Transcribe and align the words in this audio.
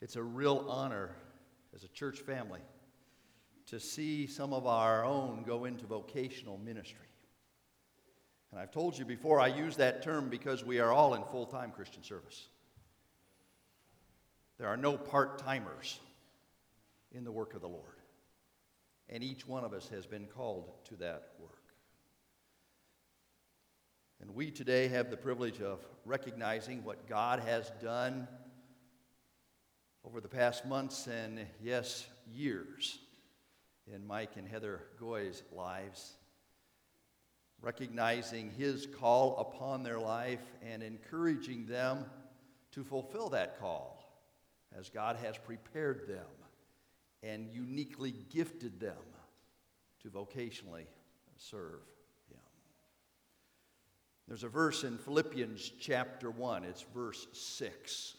It's 0.00 0.16
a 0.16 0.22
real 0.22 0.64
honor 0.68 1.10
as 1.74 1.84
a 1.84 1.88
church 1.88 2.20
family 2.20 2.60
to 3.66 3.78
see 3.78 4.26
some 4.26 4.52
of 4.52 4.66
our 4.66 5.04
own 5.04 5.44
go 5.46 5.64
into 5.64 5.86
vocational 5.86 6.58
ministry. 6.58 7.06
And 8.50 8.60
I've 8.60 8.72
told 8.72 8.98
you 8.98 9.04
before, 9.04 9.40
I 9.40 9.46
use 9.46 9.76
that 9.76 10.02
term 10.02 10.28
because 10.28 10.64
we 10.64 10.80
are 10.80 10.90
all 10.90 11.14
in 11.14 11.22
full 11.24 11.46
time 11.46 11.70
Christian 11.70 12.02
service. 12.02 12.48
There 14.58 14.68
are 14.68 14.76
no 14.76 14.96
part 14.96 15.38
timers 15.38 16.00
in 17.12 17.24
the 17.24 17.32
work 17.32 17.54
of 17.54 17.60
the 17.60 17.68
Lord. 17.68 17.84
And 19.08 19.22
each 19.22 19.46
one 19.46 19.64
of 19.64 19.72
us 19.72 19.88
has 19.88 20.06
been 20.06 20.26
called 20.26 20.70
to 20.86 20.96
that 20.96 21.30
work. 21.40 21.50
And 24.20 24.34
we 24.34 24.50
today 24.50 24.88
have 24.88 25.10
the 25.10 25.16
privilege 25.16 25.60
of 25.60 25.80
recognizing 26.04 26.84
what 26.84 27.08
God 27.08 27.40
has 27.40 27.72
done 27.82 28.28
over 30.04 30.20
the 30.20 30.28
past 30.28 30.66
months 30.66 31.06
and, 31.06 31.46
yes, 31.62 32.06
years 32.32 32.98
in 33.92 34.06
Mike 34.06 34.36
and 34.36 34.46
Heather 34.46 34.82
Goy's 34.98 35.42
lives, 35.52 36.14
recognizing 37.60 38.50
his 38.50 38.86
call 38.86 39.36
upon 39.38 39.82
their 39.82 39.98
life 39.98 40.42
and 40.62 40.82
encouraging 40.82 41.66
them 41.66 42.04
to 42.72 42.84
fulfill 42.84 43.28
that 43.30 43.60
call 43.60 44.00
as 44.78 44.88
God 44.88 45.16
has 45.16 45.36
prepared 45.36 46.06
them 46.06 46.26
and 47.22 47.48
uniquely 47.52 48.14
gifted 48.30 48.80
them 48.80 48.96
to 50.02 50.08
vocationally 50.08 50.86
serve 51.36 51.80
Him. 52.28 52.38
There's 54.26 54.44
a 54.44 54.48
verse 54.48 54.84
in 54.84 54.98
Philippians 54.98 55.72
chapter 55.80 56.30
1, 56.30 56.64
it's 56.64 56.84
verse 56.94 57.26
6. 57.32 58.16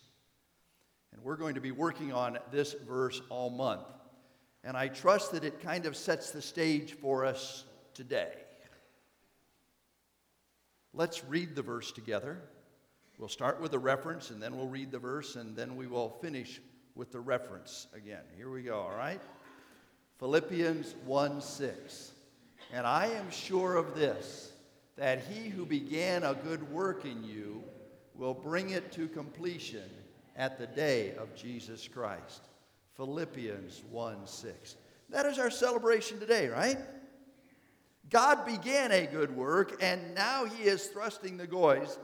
And 1.13 1.23
we're 1.23 1.35
going 1.35 1.55
to 1.55 1.61
be 1.61 1.71
working 1.71 2.13
on 2.13 2.37
this 2.51 2.73
verse 2.73 3.21
all 3.29 3.49
month. 3.49 3.87
And 4.63 4.77
I 4.77 4.87
trust 4.87 5.31
that 5.31 5.43
it 5.43 5.61
kind 5.61 5.85
of 5.85 5.95
sets 5.95 6.31
the 6.31 6.41
stage 6.41 6.93
for 6.93 7.25
us 7.25 7.65
today. 7.93 8.31
Let's 10.93 11.23
read 11.23 11.55
the 11.55 11.61
verse 11.61 11.91
together. 11.91 12.41
We'll 13.17 13.29
start 13.29 13.61
with 13.61 13.73
a 13.73 13.79
reference 13.79 14.29
and 14.29 14.41
then 14.41 14.55
we'll 14.57 14.67
read 14.67 14.91
the 14.91 14.99
verse 14.99 15.35
and 15.35 15.55
then 15.55 15.75
we 15.75 15.87
will 15.87 16.09
finish 16.21 16.59
with 16.95 17.11
the 17.11 17.19
reference 17.19 17.87
again. 17.93 18.23
Here 18.35 18.49
we 18.49 18.63
go, 18.63 18.79
all 18.79 18.95
right? 18.95 19.21
Philippians 20.19 20.95
1 21.05 21.41
6. 21.41 22.11
And 22.73 22.85
I 22.85 23.07
am 23.07 23.29
sure 23.31 23.75
of 23.75 23.95
this, 23.95 24.53
that 24.95 25.23
he 25.23 25.49
who 25.49 25.65
began 25.65 26.23
a 26.23 26.33
good 26.33 26.71
work 26.71 27.05
in 27.05 27.23
you 27.23 27.63
will 28.15 28.33
bring 28.33 28.69
it 28.69 28.91
to 28.93 29.07
completion 29.07 29.89
at 30.35 30.57
the 30.57 30.67
day 30.67 31.13
of 31.15 31.35
Jesus 31.35 31.87
Christ. 31.87 32.41
Philippians 32.95 33.83
1 33.89 34.27
6. 34.27 34.75
That 35.09 35.25
is 35.25 35.39
our 35.39 35.49
celebration 35.49 36.19
today, 36.19 36.47
right? 36.47 36.77
God 38.09 38.45
began 38.45 38.91
a 38.91 39.07
good 39.07 39.35
work, 39.35 39.81
and 39.81 40.13
now 40.13 40.45
he 40.45 40.63
is 40.63 40.87
thrusting 40.87 41.37
the 41.37 41.47
Goys 41.47 41.97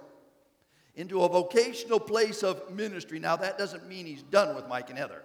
into 0.95 1.21
a 1.21 1.29
vocational 1.29 1.99
place 1.99 2.43
of 2.43 2.71
ministry. 2.71 3.19
Now, 3.19 3.35
that 3.35 3.57
doesn't 3.57 3.87
mean 3.87 4.05
he's 4.05 4.23
done 4.23 4.55
with 4.55 4.67
Mike 4.67 4.89
and 4.89 4.97
Heather. 4.97 5.21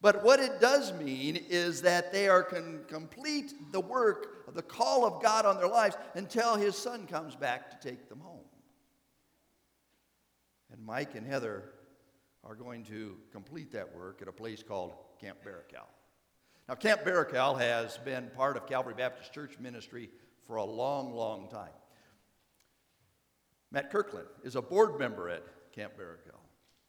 But 0.00 0.24
what 0.24 0.40
it 0.40 0.60
does 0.60 0.92
mean 0.94 1.36
is 1.48 1.82
that 1.82 2.12
they 2.12 2.28
are 2.28 2.42
can 2.42 2.80
complete 2.88 3.54
the 3.70 3.80
work, 3.80 4.52
the 4.52 4.62
call 4.62 5.06
of 5.06 5.22
God 5.22 5.46
on 5.46 5.58
their 5.58 5.68
lives 5.68 5.96
until 6.14 6.56
his 6.56 6.76
son 6.76 7.06
comes 7.06 7.36
back 7.36 7.70
to 7.70 7.88
take 7.88 8.08
them 8.08 8.18
home. 8.18 8.40
And 10.72 10.84
Mike 10.84 11.14
and 11.14 11.26
Heather 11.26 11.64
are 12.44 12.54
going 12.54 12.84
to 12.84 13.16
complete 13.30 13.72
that 13.72 13.94
work 13.94 14.20
at 14.22 14.28
a 14.28 14.32
place 14.32 14.62
called 14.62 14.94
Camp 15.20 15.38
Barakel. 15.44 15.86
Now, 16.68 16.74
Camp 16.74 17.02
Barakel 17.02 17.58
has 17.60 17.98
been 17.98 18.30
part 18.34 18.56
of 18.56 18.66
Calvary 18.66 18.94
Baptist 18.96 19.32
Church 19.32 19.58
ministry 19.60 20.08
for 20.46 20.56
a 20.56 20.64
long, 20.64 21.12
long 21.14 21.48
time. 21.48 21.70
Matt 23.70 23.90
Kirkland 23.90 24.28
is 24.42 24.56
a 24.56 24.62
board 24.62 24.98
member 24.98 25.28
at 25.28 25.44
Camp 25.72 25.92
Barakel. 25.98 26.40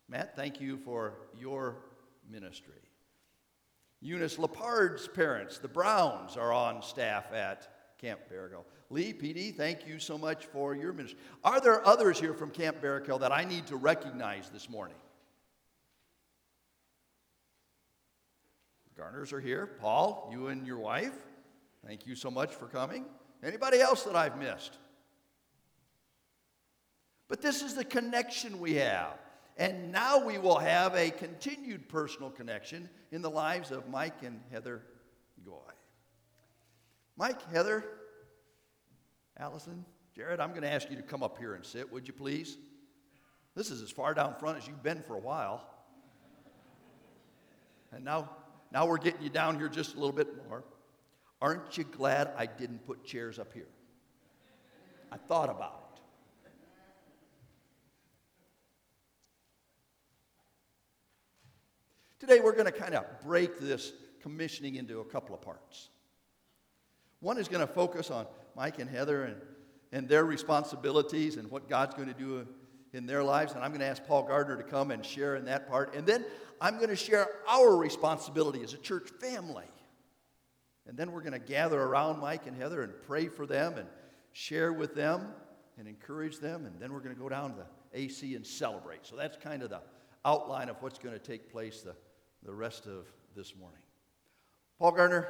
Matt, 0.10 0.36
thank 0.36 0.60
you 0.60 0.78
for 0.78 1.16
your 1.38 1.78
ministry. 2.30 2.74
Eunice 4.02 4.38
Lepard's 4.38 5.08
parents, 5.08 5.60
the 5.60 5.68
Browns, 5.68 6.36
are 6.36 6.52
on 6.52 6.82
staff 6.82 7.32
at 7.34 7.73
Camp 8.04 8.20
Barakel. 8.30 8.66
Lee, 8.90 9.14
PD, 9.14 9.56
thank 9.56 9.88
you 9.88 9.98
so 9.98 10.18
much 10.18 10.48
for 10.48 10.76
your 10.76 10.92
ministry. 10.92 11.18
Are 11.42 11.62
there 11.62 11.88
others 11.88 12.20
here 12.20 12.34
from 12.34 12.50
Camp 12.50 12.82
Barakel 12.82 13.18
that 13.22 13.32
I 13.32 13.46
need 13.46 13.66
to 13.68 13.78
recognize 13.78 14.50
this 14.50 14.70
morning? 14.70 14.98
Gardners 19.00 19.32
are 19.32 19.40
here. 19.40 19.78
Paul, 19.80 20.30
you 20.34 20.48
and 20.48 20.68
your 20.68 20.80
wife, 20.80 21.14
thank 21.88 22.06
you 22.06 22.14
so 22.14 22.30
much 22.30 22.54
for 22.54 22.66
coming. 22.66 23.06
Anybody 23.42 23.80
else 23.80 24.04
that 24.04 24.18
I've 24.18 24.38
missed? 24.38 24.78
But 27.30 27.42
this 27.42 27.62
is 27.62 27.74
the 27.74 27.86
connection 27.86 28.60
we 28.60 28.74
have. 28.76 29.18
And 29.56 29.94
now 29.94 30.26
we 30.26 30.38
will 30.38 30.60
have 30.60 30.94
a 30.94 31.10
continued 31.10 31.88
personal 31.88 32.30
connection 32.30 32.90
in 33.14 33.22
the 33.22 33.30
lives 33.30 33.72
of 33.72 33.88
Mike 33.88 34.24
and 34.24 34.42
Heather 34.52 34.82
Goy. 35.46 35.74
Mike, 37.16 37.42
Heather, 37.52 37.84
Addison, 39.38 39.86
Jared, 40.16 40.40
I'm 40.40 40.50
going 40.50 40.64
to 40.64 40.72
ask 40.72 40.90
you 40.90 40.96
to 40.96 41.04
come 41.04 41.24
up 41.24 41.38
here 41.38 41.54
and 41.54 41.66
sit, 41.66 41.92
would 41.92 42.08
you 42.08 42.14
please? 42.14 42.58
This 43.56 43.70
is 43.70 43.82
as 43.82 43.92
far 43.92 44.14
down 44.14 44.36
front 44.36 44.58
as 44.58 44.68
you've 44.68 44.84
been 44.84 45.02
for 45.02 45.16
a 45.16 45.20
while. 45.20 45.68
And 47.92 48.04
now, 48.04 48.30
now 48.72 48.88
we're 48.88 48.98
getting 48.98 49.22
you 49.22 49.30
down 49.30 49.58
here 49.60 49.70
just 49.70 49.94
a 49.94 50.00
little 50.00 50.16
bit 50.16 50.48
more. 50.48 50.64
Aren't 51.40 51.78
you 51.78 51.84
glad 51.84 52.32
I 52.36 52.48
didn't 52.48 52.86
put 52.88 53.04
chairs 53.04 53.38
up 53.38 53.54
here? 53.54 53.68
I 55.12 55.18
thought 55.18 55.50
about 55.50 55.80
it. 55.80 56.02
Today, 62.20 62.40
we're 62.40 62.54
going 62.54 62.66
to 62.66 62.72
kind 62.72 62.96
of 62.96 63.06
break 63.22 63.60
this 63.60 63.92
commissioning 64.22 64.76
into 64.76 65.02
a 65.02 65.06
couple 65.06 65.36
of 65.36 65.42
parts. 65.42 65.90
One 67.24 67.40
is 67.40 67.48
going 67.48 67.66
to 67.66 67.74
focus 67.74 68.12
on 68.12 68.28
Mike 68.56 68.80
and 68.80 68.90
Heather 68.90 69.24
and, 69.24 69.36
and 69.92 70.08
their 70.08 70.26
responsibilities 70.26 71.38
and 71.38 71.50
what 71.50 71.68
God's 71.68 71.96
going 71.96 72.10
to 72.10 72.14
do 72.14 72.48
in 72.92 73.06
their 73.06 73.24
lives. 73.24 73.54
And 73.54 73.64
I'm 73.64 73.72
going 73.72 73.80
to 73.80 73.88
ask 73.88 74.06
Paul 74.06 74.24
Gardner 74.24 74.58
to 74.58 74.64
come 74.64 74.92
and 74.92 75.04
share 75.06 75.36
in 75.36 75.46
that 75.46 75.68
part. 75.68 75.96
And 75.96 76.06
then 76.06 76.26
I'm 76.62 76.76
going 76.76 76.90
to 76.90 76.96
share 76.96 77.28
our 77.48 77.76
responsibility 77.76 78.62
as 78.62 78.74
a 78.74 78.78
church 78.78 79.10
family. 79.20 79.66
And 80.86 80.98
then 80.98 81.12
we're 81.12 81.22
going 81.22 81.34
to 81.34 81.40
gather 81.40 81.82
around 81.82 82.20
Mike 82.20 82.46
and 82.46 82.56
Heather 82.56 82.84
and 82.84 82.94
pray 83.08 83.28
for 83.30 83.48
them 83.48 83.78
and 83.78 83.88
share 84.34 84.74
with 84.74 84.94
them 84.94 85.30
and 85.80 85.88
encourage 85.88 86.40
them. 86.40 86.66
And 86.66 86.80
then 86.80 86.92
we're 86.92 87.00
going 87.00 87.16
to 87.16 87.22
go 87.22 87.30
down 87.30 87.52
to 87.52 87.56
the 87.56 88.00
AC 88.00 88.36
and 88.36 88.46
celebrate. 88.46 89.06
So 89.06 89.16
that's 89.16 89.38
kind 89.38 89.64
of 89.64 89.70
the 89.70 89.82
outline 90.26 90.70
of 90.70 90.76
what's 90.82 91.00
going 91.00 91.14
to 91.14 91.26
take 91.26 91.52
place 91.52 91.82
the 91.82 91.96
the 92.46 92.54
rest 92.54 92.86
of 92.88 93.08
this 93.36 93.56
morning. 93.56 93.80
Paul 94.80 94.92
Gardner, 94.92 95.28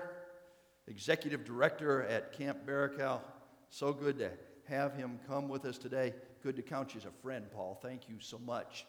Executive 0.88 1.46
Director 1.46 2.04
at 2.04 2.34
Camp 2.34 2.66
Barakel. 2.66 3.22
So 3.70 3.94
good 3.94 4.20
to 4.20 4.32
have 4.68 4.96
him 4.96 5.20
come 5.28 5.48
with 5.48 5.66
us 5.66 5.78
today. 5.78 6.14
Good 6.42 6.56
to 6.58 6.62
count 6.62 6.94
you 6.94 7.00
as 7.00 7.06
a 7.06 7.12
friend, 7.22 7.46
Paul. 7.54 7.80
Thank 7.82 8.10
you 8.10 8.16
so 8.20 8.38
much. 8.40 8.86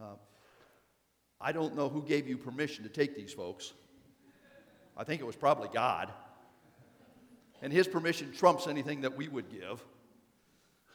Uh, 0.00 0.14
I 1.40 1.52
don't 1.52 1.76
know 1.76 1.88
who 1.88 2.02
gave 2.02 2.28
you 2.28 2.36
permission 2.36 2.84
to 2.84 2.90
take 2.90 3.16
these 3.16 3.32
folks. 3.32 3.72
I 4.96 5.04
think 5.04 5.20
it 5.20 5.24
was 5.24 5.36
probably 5.36 5.68
God. 5.72 6.12
And 7.62 7.72
his 7.72 7.86
permission 7.86 8.32
trumps 8.32 8.66
anything 8.66 9.02
that 9.02 9.16
we 9.16 9.28
would 9.28 9.48
give. 9.50 9.84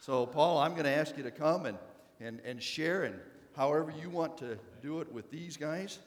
So, 0.01 0.25
Paul, 0.25 0.57
I'm 0.57 0.73
going 0.73 0.83
to 0.83 0.89
ask 0.89 1.15
you 1.15 1.23
to 1.23 1.31
come 1.31 1.65
and, 1.65 1.77
and, 2.19 2.41
and 2.41 2.61
share, 2.61 3.03
and 3.03 3.15
however 3.55 3.93
you 4.01 4.09
want 4.09 4.37
to 4.39 4.57
do 4.81 4.99
it 4.99 5.11
with 5.11 5.31
these 5.31 5.55
guys. 5.55 5.99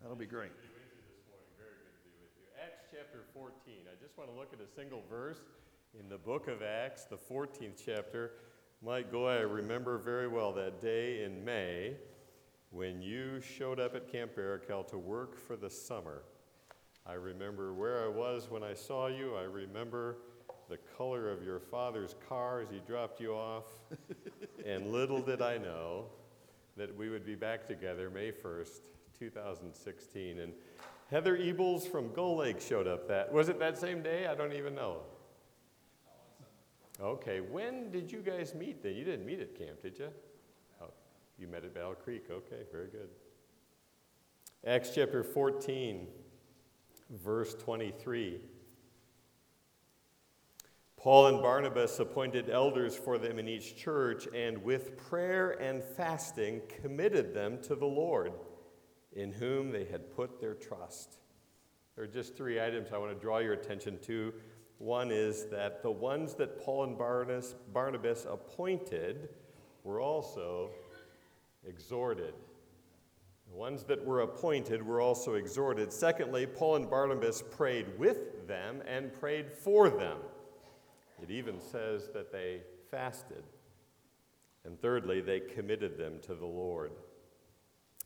That'll 0.00 0.16
be 0.16 0.26
great. 0.26 0.50
Chapter 3.14 3.26
14. 3.32 3.74
I 3.86 4.02
just 4.02 4.18
want 4.18 4.28
to 4.28 4.36
look 4.36 4.52
at 4.52 4.58
a 4.60 4.68
single 4.74 5.02
verse 5.08 5.38
in 5.96 6.08
the 6.08 6.18
book 6.18 6.48
of 6.48 6.62
Acts, 6.62 7.04
the 7.04 7.16
14th 7.16 7.80
chapter. 7.84 8.32
Mike 8.84 9.12
Goy, 9.12 9.36
I 9.36 9.40
remember 9.42 9.98
very 9.98 10.26
well 10.26 10.52
that 10.54 10.80
day 10.80 11.22
in 11.22 11.44
May 11.44 11.92
when 12.70 13.00
you 13.00 13.40
showed 13.40 13.78
up 13.78 13.94
at 13.94 14.10
Camp 14.10 14.34
Barakel 14.34 14.88
to 14.88 14.98
work 14.98 15.38
for 15.38 15.54
the 15.54 15.70
summer. 15.70 16.22
I 17.06 17.12
remember 17.12 17.72
where 17.72 18.04
I 18.04 18.08
was 18.08 18.50
when 18.50 18.64
I 18.64 18.74
saw 18.74 19.06
you. 19.06 19.36
I 19.36 19.44
remember 19.44 20.16
the 20.68 20.78
color 20.98 21.30
of 21.30 21.44
your 21.44 21.60
father's 21.60 22.16
car 22.28 22.62
as 22.62 22.70
he 22.70 22.80
dropped 22.84 23.20
you 23.20 23.32
off. 23.32 23.66
and 24.66 24.90
little 24.90 25.20
did 25.20 25.40
I 25.40 25.58
know 25.58 26.06
that 26.76 26.96
we 26.96 27.10
would 27.10 27.24
be 27.24 27.36
back 27.36 27.68
together 27.68 28.10
May 28.10 28.32
1st 28.32 28.80
2016. 29.20 30.40
And 30.40 30.52
Heather 31.10 31.36
Ebels 31.36 31.86
from 31.86 32.12
Gull 32.12 32.36
Lake 32.36 32.60
showed 32.60 32.86
up 32.86 33.08
that. 33.08 33.32
Was 33.32 33.48
it 33.48 33.58
that 33.58 33.78
same 33.78 34.02
day? 34.02 34.26
I 34.26 34.34
don't 34.34 34.52
even 34.52 34.74
know. 34.74 35.02
Okay, 37.00 37.40
when 37.40 37.90
did 37.90 38.10
you 38.10 38.20
guys 38.20 38.54
meet 38.54 38.82
then? 38.82 38.94
You 38.94 39.04
didn't 39.04 39.26
meet 39.26 39.40
at 39.40 39.58
camp, 39.58 39.82
did 39.82 39.98
you? 39.98 40.08
Oh, 40.80 40.90
You 41.38 41.48
met 41.48 41.64
at 41.64 41.74
Battle 41.74 41.94
Creek. 41.94 42.26
Okay, 42.30 42.62
very 42.70 42.86
good. 42.86 43.08
Acts 44.66 44.92
chapter 44.94 45.22
14, 45.22 46.06
verse 47.10 47.54
23. 47.54 48.40
Paul 50.96 51.26
and 51.26 51.42
Barnabas 51.42 51.98
appointed 51.98 52.48
elders 52.48 52.96
for 52.96 53.18
them 53.18 53.38
in 53.38 53.46
each 53.46 53.76
church, 53.76 54.26
and 54.34 54.62
with 54.64 54.96
prayer 54.96 55.50
and 55.60 55.84
fasting 55.84 56.62
committed 56.80 57.34
them 57.34 57.60
to 57.62 57.74
the 57.74 57.84
Lord, 57.84 58.32
in 59.14 59.32
whom 59.32 59.70
they 59.70 59.84
had 59.84 60.14
put 60.14 60.40
their 60.40 60.54
trust. 60.54 61.18
There 61.94 62.04
are 62.04 62.08
just 62.08 62.36
three 62.36 62.60
items 62.60 62.90
I 62.92 62.98
want 62.98 63.12
to 63.12 63.20
draw 63.20 63.38
your 63.38 63.52
attention 63.52 63.98
to. 64.02 64.32
One 64.78 65.10
is 65.12 65.46
that 65.46 65.82
the 65.82 65.90
ones 65.90 66.34
that 66.34 66.60
Paul 66.60 66.84
and 66.84 66.98
Barnabas, 66.98 67.54
Barnabas 67.72 68.26
appointed 68.28 69.28
were 69.84 70.00
also 70.00 70.70
exhorted. 71.66 72.34
The 73.48 73.56
ones 73.56 73.84
that 73.84 74.04
were 74.04 74.22
appointed 74.22 74.84
were 74.84 75.00
also 75.00 75.34
exhorted. 75.34 75.92
Secondly, 75.92 76.46
Paul 76.46 76.76
and 76.76 76.90
Barnabas 76.90 77.42
prayed 77.42 77.98
with 77.98 78.48
them 78.48 78.82
and 78.86 79.12
prayed 79.12 79.52
for 79.52 79.88
them. 79.88 80.18
It 81.22 81.30
even 81.30 81.60
says 81.60 82.10
that 82.12 82.32
they 82.32 82.62
fasted. 82.90 83.44
And 84.64 84.80
thirdly, 84.80 85.20
they 85.20 85.40
committed 85.40 85.96
them 85.96 86.18
to 86.22 86.34
the 86.34 86.46
Lord. 86.46 86.92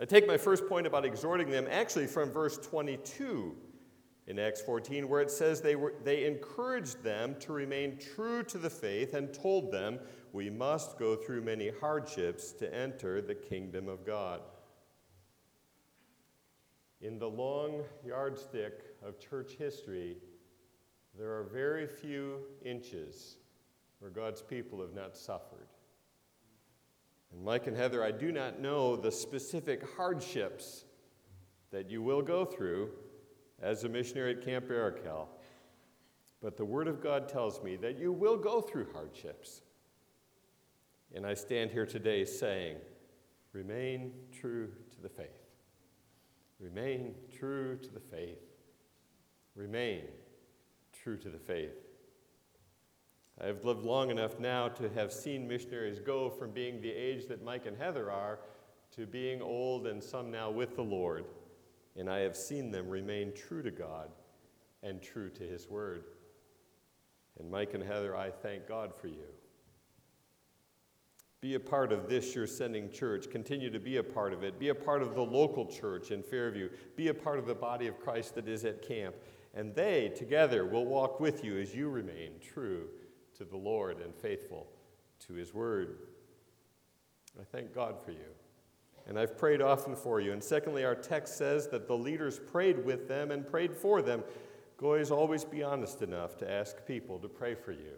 I 0.00 0.04
take 0.04 0.26
my 0.26 0.36
first 0.36 0.68
point 0.68 0.86
about 0.86 1.04
exhorting 1.04 1.50
them 1.50 1.66
actually 1.70 2.06
from 2.06 2.30
verse 2.30 2.56
22 2.58 3.56
in 4.28 4.38
Acts 4.38 4.60
14, 4.60 5.08
where 5.08 5.22
it 5.22 5.30
says 5.30 5.60
they, 5.60 5.74
were, 5.74 5.94
they 6.04 6.26
encouraged 6.26 7.02
them 7.02 7.34
to 7.40 7.52
remain 7.52 7.98
true 7.98 8.42
to 8.44 8.58
the 8.58 8.70
faith 8.70 9.14
and 9.14 9.32
told 9.32 9.72
them, 9.72 9.98
We 10.32 10.50
must 10.50 10.98
go 10.98 11.16
through 11.16 11.42
many 11.42 11.70
hardships 11.80 12.52
to 12.52 12.72
enter 12.72 13.22
the 13.22 13.34
kingdom 13.34 13.88
of 13.88 14.04
God. 14.04 14.42
In 17.00 17.18
the 17.18 17.28
long 17.28 17.84
yardstick 18.04 18.84
of 19.04 19.18
church 19.18 19.52
history, 19.58 20.18
there 21.18 21.32
are 21.32 21.44
very 21.44 21.86
few 21.86 22.40
inches 22.64 23.36
where 23.98 24.10
God's 24.10 24.42
people 24.42 24.80
have 24.80 24.94
not 24.94 25.16
suffered. 25.16 25.67
And 27.32 27.44
Mike 27.44 27.66
and 27.66 27.76
Heather, 27.76 28.02
I 28.02 28.10
do 28.10 28.32
not 28.32 28.60
know 28.60 28.96
the 28.96 29.12
specific 29.12 29.82
hardships 29.96 30.84
that 31.70 31.90
you 31.90 32.02
will 32.02 32.22
go 32.22 32.44
through 32.44 32.90
as 33.60 33.84
a 33.84 33.88
missionary 33.88 34.32
at 34.32 34.44
Camp 34.44 34.68
Barakel. 34.68 35.26
But 36.40 36.56
the 36.56 36.64
Word 36.64 36.88
of 36.88 37.02
God 37.02 37.28
tells 37.28 37.62
me 37.62 37.76
that 37.76 37.98
you 37.98 38.12
will 38.12 38.36
go 38.36 38.60
through 38.60 38.92
hardships. 38.92 39.62
And 41.14 41.26
I 41.26 41.34
stand 41.34 41.70
here 41.70 41.86
today 41.86 42.24
saying, 42.24 42.76
remain 43.52 44.12
true 44.32 44.70
to 44.94 45.00
the 45.02 45.08
faith. 45.08 45.26
Remain 46.60 47.14
true 47.36 47.76
to 47.76 47.90
the 47.90 48.00
faith. 48.00 48.38
Remain 49.54 50.02
true 50.92 51.16
to 51.16 51.28
the 51.28 51.38
faith. 51.38 51.87
I 53.40 53.46
have 53.46 53.64
lived 53.64 53.84
long 53.84 54.10
enough 54.10 54.40
now 54.40 54.68
to 54.68 54.88
have 54.90 55.12
seen 55.12 55.46
missionaries 55.46 56.00
go 56.00 56.28
from 56.28 56.50
being 56.50 56.80
the 56.80 56.90
age 56.90 57.28
that 57.28 57.44
Mike 57.44 57.66
and 57.66 57.76
Heather 57.76 58.10
are 58.10 58.40
to 58.96 59.06
being 59.06 59.40
old 59.40 59.86
and 59.86 60.02
some 60.02 60.30
now 60.30 60.50
with 60.50 60.74
the 60.74 60.82
Lord 60.82 61.24
and 61.98 62.08
I 62.08 62.20
have 62.20 62.36
seen 62.36 62.70
them 62.70 62.88
remain 62.88 63.32
true 63.34 63.62
to 63.62 63.72
God 63.72 64.10
and 64.82 65.02
true 65.02 65.28
to 65.30 65.42
His 65.42 65.68
Word. 65.68 66.04
And 67.38 67.50
Mike 67.50 67.74
and 67.74 67.82
Heather, 67.82 68.16
I 68.16 68.30
thank 68.30 68.68
God 68.68 68.94
for 68.94 69.08
you. 69.08 69.26
Be 71.40 71.54
a 71.54 71.60
part 71.60 71.92
of 71.92 72.08
this, 72.08 72.34
your 72.34 72.46
sending 72.46 72.90
church. 72.90 73.30
Continue 73.30 73.70
to 73.70 73.78
be 73.78 73.96
a 73.96 74.02
part 74.02 74.32
of 74.32 74.42
it. 74.42 74.58
Be 74.58 74.70
a 74.70 74.74
part 74.74 75.02
of 75.02 75.14
the 75.14 75.22
local 75.22 75.66
church 75.66 76.10
in 76.10 76.22
Fairview. 76.22 76.68
Be 76.96 77.08
a 77.08 77.14
part 77.14 77.38
of 77.38 77.46
the 77.46 77.54
body 77.54 77.86
of 77.88 78.00
Christ 78.00 78.34
that 78.36 78.48
is 78.48 78.64
at 78.64 78.86
camp. 78.86 79.16
And 79.54 79.74
they 79.74 80.12
together 80.16 80.66
will 80.66 80.84
walk 80.84 81.20
with 81.20 81.44
you 81.44 81.58
as 81.58 81.74
you 81.74 81.90
remain 81.90 82.32
true 82.40 82.88
to 83.38 83.44
the 83.44 83.56
Lord 83.56 84.00
and 84.00 84.14
faithful 84.14 84.68
to 85.26 85.32
His 85.32 85.54
Word. 85.54 85.96
I 87.40 87.44
thank 87.44 87.74
God 87.74 88.02
for 88.04 88.12
you 88.12 88.34
and 89.08 89.18
I've 89.18 89.38
prayed 89.38 89.62
often 89.62 89.96
for 89.96 90.20
you. 90.20 90.32
And 90.32 90.44
secondly, 90.44 90.84
our 90.84 90.94
text 90.94 91.38
says 91.38 91.66
that 91.68 91.88
the 91.88 91.96
leaders 91.96 92.38
prayed 92.38 92.84
with 92.84 93.08
them 93.08 93.30
and 93.30 93.46
prayed 93.46 93.74
for 93.74 94.02
them. 94.02 94.22
Guys, 94.76 95.10
always 95.10 95.44
be 95.44 95.62
honest 95.62 96.02
enough 96.02 96.36
to 96.36 96.50
ask 96.50 96.84
people 96.86 97.18
to 97.20 97.28
pray 97.28 97.54
for 97.54 97.72
you. 97.72 97.96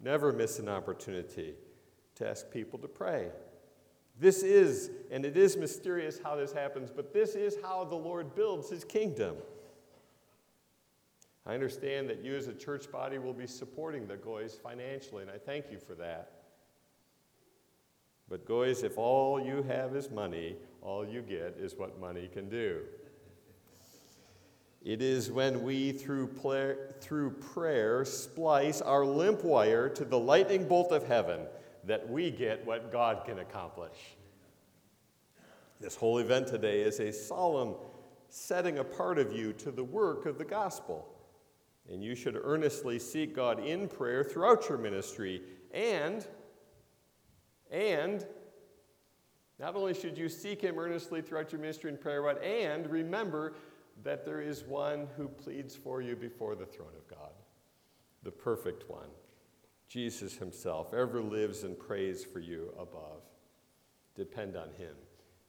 Never 0.00 0.32
miss 0.32 0.58
an 0.58 0.68
opportunity 0.68 1.54
to 2.16 2.28
ask 2.28 2.50
people 2.50 2.78
to 2.78 2.88
pray. 2.88 3.28
This 4.18 4.42
is, 4.42 4.90
and 5.10 5.26
it 5.26 5.36
is 5.36 5.58
mysterious 5.58 6.18
how 6.22 6.34
this 6.34 6.52
happens, 6.52 6.90
but 6.90 7.12
this 7.12 7.34
is 7.34 7.56
how 7.62 7.84
the 7.84 7.94
Lord 7.94 8.34
builds 8.34 8.70
his 8.70 8.84
kingdom. 8.84 9.36
I 11.46 11.54
understand 11.54 12.10
that 12.10 12.24
you 12.24 12.34
as 12.34 12.48
a 12.48 12.54
church 12.54 12.90
body 12.90 13.18
will 13.18 13.32
be 13.32 13.46
supporting 13.46 14.08
the 14.08 14.16
Goys 14.16 14.58
financially, 14.60 15.22
and 15.22 15.30
I 15.30 15.38
thank 15.38 15.70
you 15.70 15.78
for 15.78 15.94
that. 15.94 16.32
But, 18.28 18.44
guys, 18.44 18.82
if 18.82 18.98
all 18.98 19.40
you 19.40 19.62
have 19.62 19.94
is 19.94 20.10
money, 20.10 20.56
all 20.82 21.06
you 21.06 21.22
get 21.22 21.56
is 21.60 21.76
what 21.76 22.00
money 22.00 22.28
can 22.32 22.48
do. 22.48 22.80
It 24.84 25.00
is 25.00 25.30
when 25.30 25.62
we, 25.62 25.92
through, 25.92 26.30
through 27.00 27.30
prayer, 27.30 28.04
splice 28.04 28.80
our 28.80 29.04
limp 29.04 29.44
wire 29.44 29.88
to 29.90 30.04
the 30.04 30.18
lightning 30.18 30.66
bolt 30.66 30.90
of 30.90 31.06
heaven 31.06 31.42
that 31.84 32.08
we 32.08 32.32
get 32.32 32.66
what 32.66 32.90
God 32.90 33.24
can 33.24 33.38
accomplish. 33.38 34.16
This 35.80 35.94
whole 35.94 36.18
event 36.18 36.48
today 36.48 36.80
is 36.80 36.98
a 36.98 37.12
solemn 37.12 37.74
setting 38.28 38.78
apart 38.78 39.18
of 39.18 39.32
you 39.32 39.52
to 39.52 39.70
the 39.70 39.84
work 39.84 40.26
of 40.26 40.38
the 40.38 40.44
gospel. 40.44 41.06
And 41.92 42.02
you 42.02 42.14
should 42.14 42.36
earnestly 42.42 42.98
seek 42.98 43.34
God 43.34 43.64
in 43.64 43.88
prayer 43.88 44.24
throughout 44.24 44.68
your 44.68 44.78
ministry 44.78 45.42
and 45.72 46.26
and 47.70 48.24
not 49.58 49.74
only 49.74 49.94
should 49.94 50.18
you 50.18 50.28
seek 50.28 50.60
him 50.60 50.78
earnestly 50.78 51.22
throughout 51.22 51.50
your 51.50 51.60
ministry 51.60 51.90
and 51.90 52.00
prayer, 52.00 52.22
but 52.22 52.42
and 52.42 52.88
remember 52.90 53.54
that 54.02 54.24
there 54.24 54.40
is 54.40 54.62
one 54.64 55.06
who 55.16 55.28
pleads 55.28 55.74
for 55.74 56.02
you 56.02 56.14
before 56.14 56.54
the 56.54 56.66
throne 56.66 56.92
of 56.96 57.08
God, 57.08 57.32
the 58.22 58.30
perfect 58.30 58.88
one. 58.90 59.08
Jesus 59.88 60.36
himself 60.36 60.92
ever 60.92 61.22
lives 61.22 61.62
and 61.62 61.78
prays 61.78 62.24
for 62.24 62.40
you 62.40 62.72
above. 62.78 63.22
Depend 64.14 64.56
on 64.56 64.68
him 64.76 64.94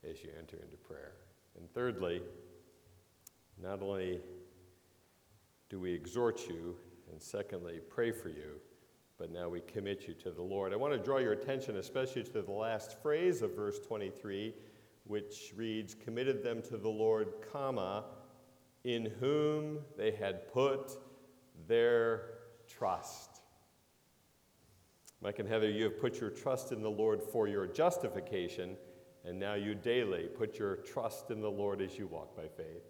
as 0.10 0.24
you 0.24 0.30
enter 0.38 0.58
into 0.58 0.78
prayer. 0.78 1.14
And 1.58 1.70
thirdly, 1.74 2.22
not 3.62 3.82
only 3.82 4.22
do 5.70 5.80
we 5.80 5.94
exhort 5.94 6.48
you, 6.48 6.76
and 7.12 7.22
secondly, 7.22 7.80
pray 7.90 8.12
for 8.12 8.30
you, 8.30 8.60
but 9.18 9.32
now 9.32 9.50
we 9.50 9.62
commit 9.62 10.08
you 10.08 10.14
to 10.14 10.32
the 10.32 10.42
Lord. 10.42 10.72
I 10.72 10.78
want 10.78 10.94
to 10.94 11.00
draw 11.00 11.18
your 11.18 11.34
attention 11.34 11.78
especially 11.78 12.24
to 12.24 12.42
the 12.42 12.52
last 12.52 13.02
phrase 13.02 13.42
of 13.42 13.56
verse 13.56 13.80
23, 13.80 14.54
which 15.06 15.54
reads, 15.56 15.94
Committed 15.94 16.44
them 16.44 16.62
to 16.64 16.78
the 16.78 16.90
Lord, 16.90 17.34
comma, 17.52 18.06
in 18.84 19.12
whom 19.20 19.80
they 19.98 20.12
had 20.12 20.52
put 20.54 20.92
their 21.68 22.38
trust. 22.68 23.42
Mike 25.22 25.40
and 25.40 25.50
Heather, 25.50 25.70
you 25.70 25.86
have 25.86 26.00
put 26.00 26.22
your 26.22 26.30
trust 26.30 26.72
in 26.72 26.82
the 26.82 26.90
Lord 26.90 27.22
for 27.22 27.48
your 27.48 27.66
justification, 27.66 28.78
and 29.26 29.40
now 29.40 29.56
you 29.56 29.74
daily 29.76 30.28
put 30.28 30.60
your 30.60 30.78
trust 30.78 31.32
in 31.32 31.42
the 31.42 31.52
Lord 31.52 31.82
as 31.82 31.98
you 31.98 32.08
walk 32.08 32.36
by 32.38 32.48
faith. 32.48 32.84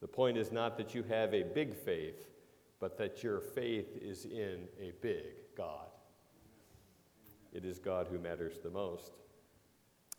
The 0.00 0.08
point 0.08 0.36
is 0.36 0.52
not 0.52 0.76
that 0.76 0.94
you 0.94 1.02
have 1.04 1.34
a 1.34 1.42
big 1.42 1.74
faith, 1.74 2.28
but 2.80 2.96
that 2.98 3.22
your 3.22 3.40
faith 3.40 3.96
is 4.00 4.24
in 4.24 4.68
a 4.80 4.92
big 5.00 5.24
God. 5.56 5.88
It 7.52 7.64
is 7.64 7.78
God 7.78 8.06
who 8.08 8.18
matters 8.18 8.58
the 8.62 8.70
most. 8.70 9.12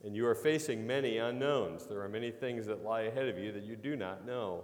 And 0.03 0.15
you 0.15 0.25
are 0.27 0.35
facing 0.35 0.85
many 0.85 1.17
unknowns. 1.17 1.85
There 1.85 2.01
are 2.01 2.09
many 2.09 2.31
things 2.31 2.65
that 2.65 2.83
lie 2.83 3.01
ahead 3.01 3.27
of 3.27 3.37
you 3.37 3.51
that 3.51 3.63
you 3.63 3.75
do 3.75 3.95
not 3.95 4.25
know. 4.25 4.63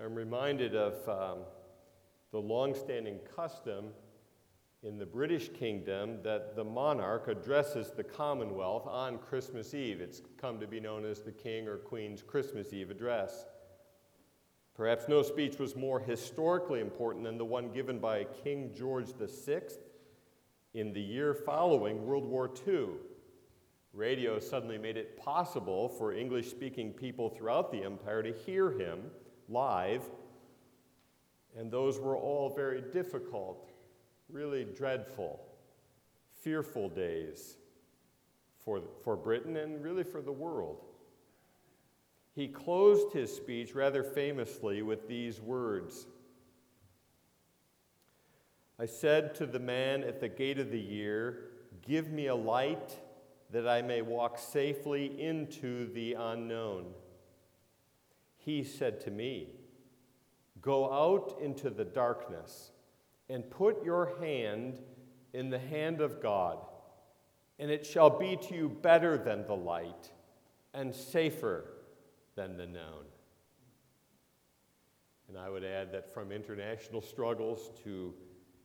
I'm 0.00 0.14
reminded 0.14 0.74
of 0.74 1.08
um, 1.08 1.38
the 2.32 2.40
long-standing 2.40 3.20
custom 3.34 3.86
in 4.82 4.98
the 4.98 5.06
British 5.06 5.48
kingdom 5.48 6.18
that 6.22 6.56
the 6.56 6.64
monarch 6.64 7.28
addresses 7.28 7.90
the 7.90 8.04
Commonwealth 8.04 8.86
on 8.86 9.18
Christmas 9.18 9.72
Eve. 9.72 10.00
It's 10.00 10.20
come 10.36 10.60
to 10.60 10.66
be 10.66 10.78
known 10.78 11.06
as 11.06 11.22
the 11.22 11.32
King 11.32 11.66
or 11.66 11.78
Queen's 11.78 12.22
Christmas 12.22 12.72
Eve 12.72 12.90
address. 12.90 13.46
Perhaps 14.74 15.06
no 15.06 15.22
speech 15.22 15.58
was 15.58 15.76
more 15.76 16.00
historically 16.00 16.80
important 16.80 17.24
than 17.24 17.38
the 17.38 17.44
one 17.44 17.70
given 17.70 18.00
by 18.00 18.24
King 18.24 18.72
George 18.76 19.08
VI 19.16 19.62
in 20.74 20.92
the 20.92 21.00
year 21.00 21.32
following 21.32 22.04
World 22.04 22.24
War 22.24 22.50
II. 22.66 22.88
Radio 23.92 24.40
suddenly 24.40 24.76
made 24.76 24.96
it 24.96 25.16
possible 25.16 25.88
for 25.88 26.12
English 26.12 26.50
speaking 26.50 26.92
people 26.92 27.28
throughout 27.28 27.70
the 27.70 27.84
empire 27.84 28.24
to 28.24 28.32
hear 28.32 28.72
him 28.72 29.02
live, 29.48 30.02
and 31.56 31.70
those 31.70 32.00
were 32.00 32.16
all 32.16 32.52
very 32.52 32.82
difficult, 32.92 33.70
really 34.28 34.64
dreadful, 34.64 35.40
fearful 36.42 36.88
days 36.88 37.58
for, 38.64 38.82
for 39.04 39.16
Britain 39.16 39.56
and 39.56 39.84
really 39.84 40.02
for 40.02 40.20
the 40.20 40.32
world. 40.32 40.84
He 42.34 42.48
closed 42.48 43.12
his 43.12 43.34
speech 43.34 43.74
rather 43.74 44.02
famously 44.02 44.82
with 44.82 45.08
these 45.08 45.40
words 45.40 46.06
I 48.76 48.86
said 48.86 49.36
to 49.36 49.46
the 49.46 49.60
man 49.60 50.02
at 50.02 50.20
the 50.20 50.28
gate 50.28 50.58
of 50.58 50.72
the 50.72 50.80
year, 50.80 51.50
Give 51.86 52.10
me 52.10 52.26
a 52.26 52.34
light 52.34 52.98
that 53.50 53.68
I 53.68 53.82
may 53.82 54.02
walk 54.02 54.36
safely 54.36 55.20
into 55.20 55.92
the 55.92 56.14
unknown. 56.14 56.86
He 58.36 58.64
said 58.64 59.00
to 59.02 59.12
me, 59.12 59.50
Go 60.60 60.92
out 60.92 61.38
into 61.40 61.70
the 61.70 61.84
darkness 61.84 62.72
and 63.28 63.48
put 63.48 63.84
your 63.84 64.18
hand 64.18 64.80
in 65.32 65.50
the 65.50 65.58
hand 65.58 66.00
of 66.00 66.20
God, 66.20 66.58
and 67.60 67.70
it 67.70 67.86
shall 67.86 68.10
be 68.10 68.36
to 68.48 68.54
you 68.56 68.68
better 68.68 69.16
than 69.16 69.46
the 69.46 69.54
light 69.54 70.10
and 70.72 70.92
safer 70.92 71.73
than 72.36 72.56
the 72.56 72.66
known. 72.66 73.04
And 75.28 75.38
I 75.38 75.48
would 75.48 75.64
add 75.64 75.92
that 75.92 76.12
from 76.12 76.30
international 76.30 77.00
struggles 77.00 77.70
to 77.84 78.14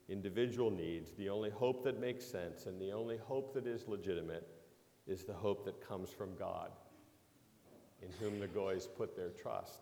individual 0.08 0.70
needs, 0.70 1.12
the 1.12 1.28
only 1.28 1.50
hope 1.50 1.84
that 1.84 2.00
makes 2.00 2.24
sense 2.24 2.66
and 2.66 2.80
the 2.80 2.92
only 2.92 3.16
hope 3.16 3.54
that 3.54 3.66
is 3.66 3.88
legitimate 3.88 4.46
is 5.06 5.24
the 5.24 5.32
hope 5.32 5.64
that 5.64 5.86
comes 5.86 6.10
from 6.10 6.36
God, 6.36 6.70
in 8.02 8.08
whom 8.20 8.38
the 8.38 8.46
Goys 8.46 8.86
put 8.86 9.16
their 9.16 9.30
trust. 9.30 9.80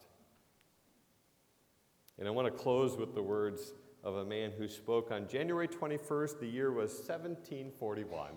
And 2.18 2.26
I 2.26 2.30
want 2.30 2.46
to 2.46 2.52
close 2.52 2.96
with 2.96 3.14
the 3.14 3.22
words 3.22 3.72
of 4.02 4.16
a 4.16 4.24
man 4.24 4.52
who 4.56 4.68
spoke 4.68 5.10
on 5.10 5.28
January 5.28 5.68
21st. 5.68 6.40
The 6.40 6.46
year 6.46 6.70
was 6.70 6.90
1741. 6.92 8.30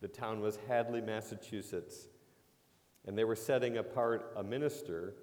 The 0.00 0.08
town 0.08 0.40
was 0.40 0.58
Hadley, 0.68 1.00
Massachusetts. 1.00 2.08
And 3.06 3.16
they 3.16 3.24
were 3.24 3.36
setting 3.36 3.78
apart 3.78 4.32
a 4.36 4.42
minister 4.42 5.14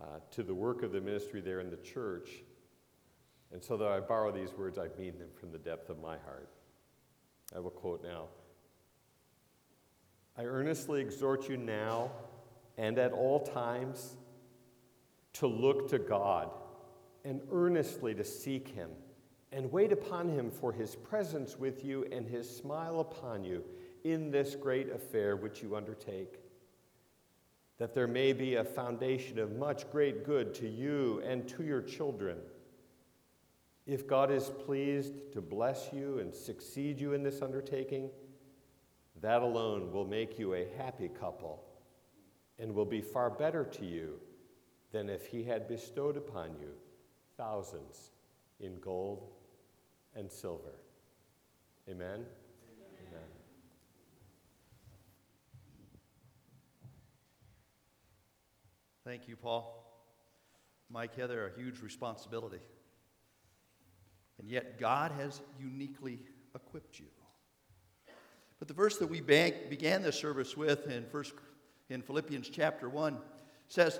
uh, 0.00 0.18
to 0.32 0.42
the 0.42 0.54
work 0.54 0.82
of 0.82 0.92
the 0.92 1.00
ministry 1.00 1.40
there 1.40 1.60
in 1.60 1.70
the 1.70 1.76
church. 1.76 2.28
And 3.52 3.62
so, 3.62 3.76
though 3.76 3.92
I 3.92 4.00
borrow 4.00 4.32
these 4.32 4.52
words, 4.54 4.78
I 4.78 4.88
mean 4.98 5.18
them 5.18 5.28
from 5.38 5.52
the 5.52 5.58
depth 5.58 5.90
of 5.90 6.00
my 6.00 6.16
heart. 6.18 6.48
I 7.54 7.60
will 7.60 7.70
quote 7.70 8.02
now 8.02 8.28
I 10.36 10.44
earnestly 10.44 11.00
exhort 11.00 11.48
you 11.48 11.56
now 11.58 12.10
and 12.78 12.98
at 12.98 13.12
all 13.12 13.40
times 13.40 14.16
to 15.34 15.46
look 15.46 15.88
to 15.90 15.98
God 15.98 16.50
and 17.24 17.40
earnestly 17.52 18.14
to 18.14 18.24
seek 18.24 18.68
Him 18.68 18.90
and 19.52 19.70
wait 19.70 19.92
upon 19.92 20.30
Him 20.30 20.50
for 20.50 20.72
His 20.72 20.96
presence 20.96 21.58
with 21.58 21.84
you 21.84 22.06
and 22.10 22.26
His 22.26 22.48
smile 22.48 23.00
upon 23.00 23.44
you 23.44 23.62
in 24.04 24.30
this 24.30 24.54
great 24.54 24.90
affair 24.90 25.36
which 25.36 25.62
you 25.62 25.76
undertake. 25.76 26.41
That 27.82 27.94
there 27.94 28.06
may 28.06 28.32
be 28.32 28.54
a 28.54 28.64
foundation 28.64 29.40
of 29.40 29.56
much 29.56 29.90
great 29.90 30.24
good 30.24 30.54
to 30.54 30.68
you 30.68 31.20
and 31.26 31.48
to 31.48 31.64
your 31.64 31.82
children 31.82 32.36
if 33.86 34.06
God 34.06 34.30
is 34.30 34.52
pleased 34.64 35.32
to 35.32 35.40
bless 35.40 35.92
you 35.92 36.20
and 36.20 36.32
succeed 36.32 37.00
you 37.00 37.12
in 37.12 37.24
this 37.24 37.42
undertaking, 37.42 38.08
that 39.20 39.42
alone 39.42 39.90
will 39.90 40.06
make 40.06 40.38
you 40.38 40.54
a 40.54 40.68
happy 40.78 41.08
couple 41.08 41.64
and 42.56 42.72
will 42.72 42.84
be 42.84 43.00
far 43.00 43.30
better 43.30 43.64
to 43.64 43.84
you 43.84 44.20
than 44.92 45.10
if 45.10 45.26
He 45.26 45.42
had 45.42 45.66
bestowed 45.66 46.16
upon 46.16 46.50
you 46.60 46.68
thousands 47.36 48.12
in 48.60 48.76
gold 48.76 49.26
and 50.14 50.30
silver. 50.30 50.78
Amen? 51.90 52.26
Thank 59.04 59.26
you, 59.26 59.36
Paul. 59.36 59.78
Mike, 60.88 61.16
Heather, 61.16 61.48
a 61.48 61.60
huge 61.60 61.80
responsibility. 61.80 62.60
And 64.38 64.48
yet, 64.48 64.78
God 64.78 65.10
has 65.12 65.40
uniquely 65.58 66.20
equipped 66.54 67.00
you. 67.00 67.06
But 68.58 68.68
the 68.68 68.74
verse 68.74 68.98
that 68.98 69.08
we 69.08 69.20
began 69.20 70.02
this 70.02 70.16
service 70.16 70.56
with 70.56 70.86
in, 70.88 71.04
first, 71.06 71.32
in 71.90 72.00
Philippians 72.00 72.48
chapter 72.48 72.88
1 72.88 73.18
says, 73.66 73.98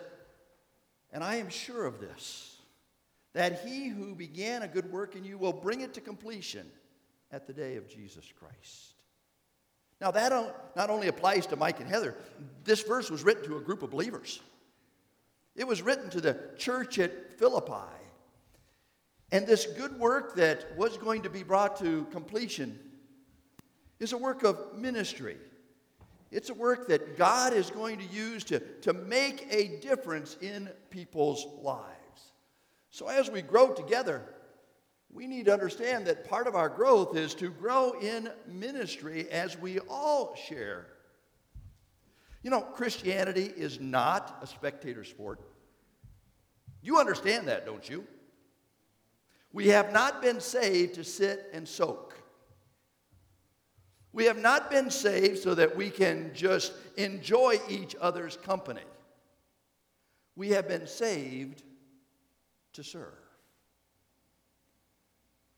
And 1.12 1.24
I 1.24 1.36
am 1.36 1.48
sure 1.48 1.84
of 1.84 1.98
this, 1.98 2.58
that 3.32 3.64
he 3.66 3.88
who 3.88 4.14
began 4.14 4.62
a 4.62 4.68
good 4.68 4.92
work 4.92 5.16
in 5.16 5.24
you 5.24 5.36
will 5.36 5.52
bring 5.52 5.80
it 5.80 5.94
to 5.94 6.00
completion 6.00 6.70
at 7.32 7.48
the 7.48 7.52
day 7.52 7.74
of 7.76 7.88
Jesus 7.88 8.32
Christ. 8.38 8.94
Now, 10.00 10.12
that 10.12 10.32
not 10.76 10.90
only 10.90 11.08
applies 11.08 11.46
to 11.46 11.56
Mike 11.56 11.80
and 11.80 11.88
Heather, 11.88 12.16
this 12.62 12.82
verse 12.82 13.10
was 13.10 13.24
written 13.24 13.44
to 13.44 13.56
a 13.56 13.60
group 13.60 13.82
of 13.82 13.90
believers. 13.90 14.40
It 15.54 15.66
was 15.66 15.82
written 15.82 16.08
to 16.10 16.20
the 16.20 16.38
church 16.56 16.98
at 16.98 17.38
Philippi. 17.38 17.72
And 19.30 19.46
this 19.46 19.66
good 19.66 19.98
work 19.98 20.36
that 20.36 20.76
was 20.76 20.98
going 20.98 21.22
to 21.22 21.30
be 21.30 21.42
brought 21.42 21.78
to 21.78 22.06
completion 22.10 22.78
is 23.98 24.12
a 24.12 24.18
work 24.18 24.42
of 24.42 24.76
ministry. 24.76 25.36
It's 26.30 26.50
a 26.50 26.54
work 26.54 26.88
that 26.88 27.16
God 27.16 27.52
is 27.52 27.70
going 27.70 27.98
to 27.98 28.06
use 28.06 28.44
to, 28.44 28.60
to 28.80 28.92
make 28.92 29.46
a 29.50 29.78
difference 29.80 30.36
in 30.40 30.68
people's 30.90 31.46
lives. 31.60 32.32
So, 32.90 33.08
as 33.08 33.30
we 33.30 33.42
grow 33.42 33.72
together, 33.72 34.22
we 35.10 35.26
need 35.26 35.46
to 35.46 35.52
understand 35.52 36.06
that 36.06 36.28
part 36.28 36.46
of 36.46 36.54
our 36.54 36.70
growth 36.70 37.16
is 37.16 37.34
to 37.34 37.50
grow 37.50 37.92
in 38.00 38.30
ministry 38.46 39.30
as 39.30 39.58
we 39.58 39.78
all 39.80 40.34
share. 40.34 40.86
You 42.42 42.50
know, 42.50 42.60
Christianity 42.60 43.52
is 43.56 43.80
not 43.80 44.38
a 44.42 44.46
spectator 44.46 45.04
sport. 45.04 45.40
You 46.82 46.98
understand 46.98 47.46
that, 47.48 47.64
don't 47.64 47.88
you? 47.88 48.04
We 49.52 49.68
have 49.68 49.92
not 49.92 50.20
been 50.22 50.40
saved 50.40 50.94
to 50.94 51.04
sit 51.04 51.48
and 51.52 51.68
soak. 51.68 52.18
We 54.12 54.24
have 54.24 54.38
not 54.38 54.70
been 54.70 54.90
saved 54.90 55.38
so 55.38 55.54
that 55.54 55.76
we 55.76 55.88
can 55.88 56.32
just 56.34 56.72
enjoy 56.96 57.58
each 57.68 57.94
other's 58.00 58.36
company. 58.36 58.82
We 60.34 60.50
have 60.50 60.66
been 60.66 60.86
saved 60.86 61.62
to 62.74 62.82
serve. 62.82 63.12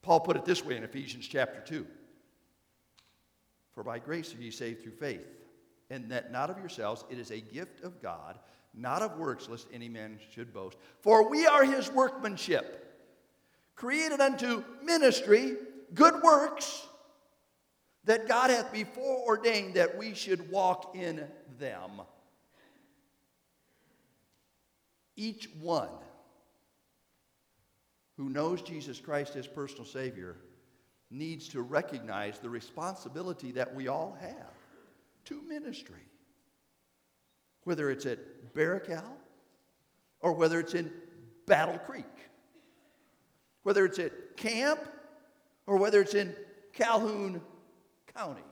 Paul 0.02 0.20
put 0.20 0.36
it 0.36 0.44
this 0.44 0.64
way 0.64 0.76
in 0.76 0.84
Ephesians 0.84 1.26
chapter 1.26 1.60
2 1.60 1.86
For 3.74 3.82
by 3.82 3.98
grace 3.98 4.34
are 4.34 4.38
ye 4.38 4.50
saved 4.50 4.82
through 4.82 4.92
faith, 4.92 5.26
and 5.90 6.10
that 6.10 6.32
not 6.32 6.50
of 6.50 6.58
yourselves, 6.58 7.04
it 7.10 7.18
is 7.18 7.30
a 7.30 7.40
gift 7.40 7.82
of 7.82 8.00
God, 8.02 8.38
not 8.74 9.02
of 9.02 9.18
works, 9.18 9.48
lest 9.48 9.66
any 9.72 9.88
man 9.88 10.18
should 10.32 10.52
boast. 10.52 10.78
For 11.00 11.28
we 11.28 11.46
are 11.46 11.64
his 11.64 11.90
workmanship 11.90 12.80
created 13.76 14.20
unto 14.20 14.64
ministry, 14.82 15.56
good 15.94 16.22
works 16.22 16.86
that 18.04 18.28
God 18.28 18.50
hath 18.50 18.72
before 18.72 19.24
ordained 19.26 19.74
that 19.74 19.96
we 19.96 20.14
should 20.14 20.50
walk 20.50 20.94
in 20.94 21.26
them. 21.58 22.02
Each 25.16 25.48
one 25.60 25.88
who 28.16 28.28
knows 28.28 28.62
Jesus 28.62 29.00
Christ 29.00 29.36
as 29.36 29.46
personal 29.46 29.84
Savior 29.84 30.36
needs 31.10 31.48
to 31.48 31.62
recognize 31.62 32.38
the 32.38 32.50
responsibility 32.50 33.52
that 33.52 33.74
we 33.74 33.88
all 33.88 34.16
have 34.20 34.53
to 35.26 35.40
ministry. 35.42 36.08
Whether 37.64 37.90
it's 37.90 38.06
at 38.06 38.18
Barakel 38.54 39.04
or 40.20 40.32
whether 40.32 40.60
it's 40.60 40.74
in 40.74 40.92
Battle 41.46 41.78
Creek 41.78 42.04
whether 43.64 43.84
it's 43.84 43.98
at 43.98 44.36
camp 44.36 44.78
or 45.66 45.76
whether 45.78 46.00
it's 46.00 46.14
in 46.14 46.36
Calhoun 46.72 47.40
County. 48.14 48.44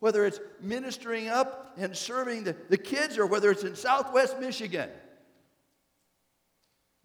Whether 0.00 0.26
it's 0.26 0.40
ministering 0.60 1.28
up 1.28 1.74
and 1.76 1.96
serving 1.96 2.44
the, 2.44 2.56
the 2.68 2.78
kids 2.78 3.18
or 3.18 3.26
whether 3.26 3.50
it's 3.50 3.64
in 3.64 3.76
southwest 3.76 4.40
Michigan. 4.40 4.90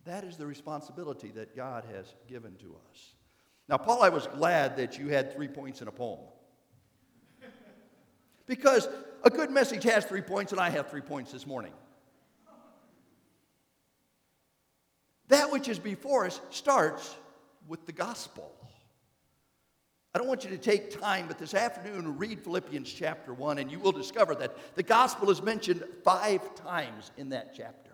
That 0.06 0.24
is 0.24 0.38
the 0.38 0.46
responsibility 0.46 1.30
that 1.32 1.56
God 1.56 1.86
has 1.94 2.14
given 2.28 2.56
to 2.58 2.76
us. 2.90 3.14
Now, 3.70 3.78
Paul, 3.78 4.04
I 4.04 4.10
was 4.10 4.28
glad 4.28 4.78
that 4.78 4.98
you 4.98 5.10
had 5.10 5.34
three 5.34 5.48
points 5.48 5.82
in 5.82 5.88
a 5.88 5.92
poem. 5.92 6.20
Because 8.46 8.88
a 9.24 9.30
good 9.30 9.52
message 9.52 9.84
has 9.84 10.06
three 10.06 10.22
points, 10.22 10.52
and 10.52 10.60
I 10.60 10.70
have 10.70 10.90
three 10.90 11.02
points 11.02 11.32
this 11.32 11.48
morning. 11.48 11.72
That 15.30 15.52
which 15.52 15.68
is 15.68 15.80
before 15.80 16.26
us 16.26 16.42
starts 16.50 17.16
with 17.68 17.86
the 17.86 17.92
gospel. 17.94 18.52
I 20.14 20.20
don't 20.20 20.28
want 20.28 20.44
you 20.44 20.52
to 20.52 20.58
take 20.58 21.00
time, 21.00 21.28
but 21.28 21.40
this 21.40 21.56
afternoon 21.56 22.20
read 22.20 22.40
Philippians 22.42 22.92
chapter 22.92 23.34
1, 23.34 23.58
and 23.58 23.72
you 23.72 23.80
will 23.80 23.92
discover 23.92 24.36
that 24.36 24.76
the 24.76 24.84
gospel 24.84 25.32
is 25.32 25.42
mentioned 25.42 25.84
five 26.04 26.54
times 26.54 27.10
in 27.18 27.30
that 27.30 27.56
chapter. 27.58 27.90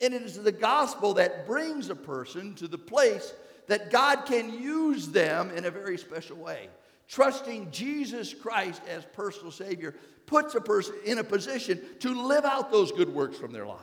And 0.00 0.14
it 0.14 0.22
is 0.22 0.40
the 0.40 0.52
gospel 0.52 1.14
that 1.14 1.46
brings 1.46 1.90
a 1.90 1.96
person 1.96 2.54
to 2.56 2.68
the 2.68 2.78
place 2.78 3.34
that 3.66 3.90
God 3.90 4.26
can 4.26 4.52
use 4.52 5.08
them 5.08 5.50
in 5.50 5.64
a 5.64 5.70
very 5.70 5.98
special 5.98 6.36
way. 6.36 6.68
Trusting 7.08 7.70
Jesus 7.70 8.32
Christ 8.32 8.82
as 8.88 9.04
personal 9.04 9.50
Savior 9.50 9.94
puts 10.26 10.54
a 10.54 10.60
person 10.60 10.94
in 11.04 11.18
a 11.18 11.24
position 11.24 11.80
to 12.00 12.26
live 12.26 12.44
out 12.44 12.70
those 12.70 12.92
good 12.92 13.12
works 13.12 13.36
from 13.36 13.52
their 13.52 13.66
lives. 13.66 13.82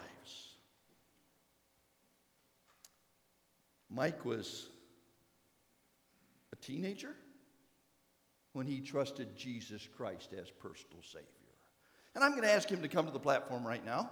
Mike 3.89 4.25
was 4.25 4.67
a 6.53 6.55
teenager 6.55 7.15
when 8.53 8.65
he 8.65 8.79
trusted 8.79 9.37
Jesus 9.37 9.87
Christ 9.97 10.33
as 10.33 10.49
personal 10.49 11.01
Savior. 11.03 11.27
And 12.15 12.23
I'm 12.23 12.31
going 12.31 12.43
to 12.43 12.51
ask 12.51 12.69
him 12.69 12.81
to 12.81 12.87
come 12.87 13.05
to 13.05 13.11
the 13.11 13.19
platform 13.19 13.65
right 13.65 13.85
now 13.85 14.09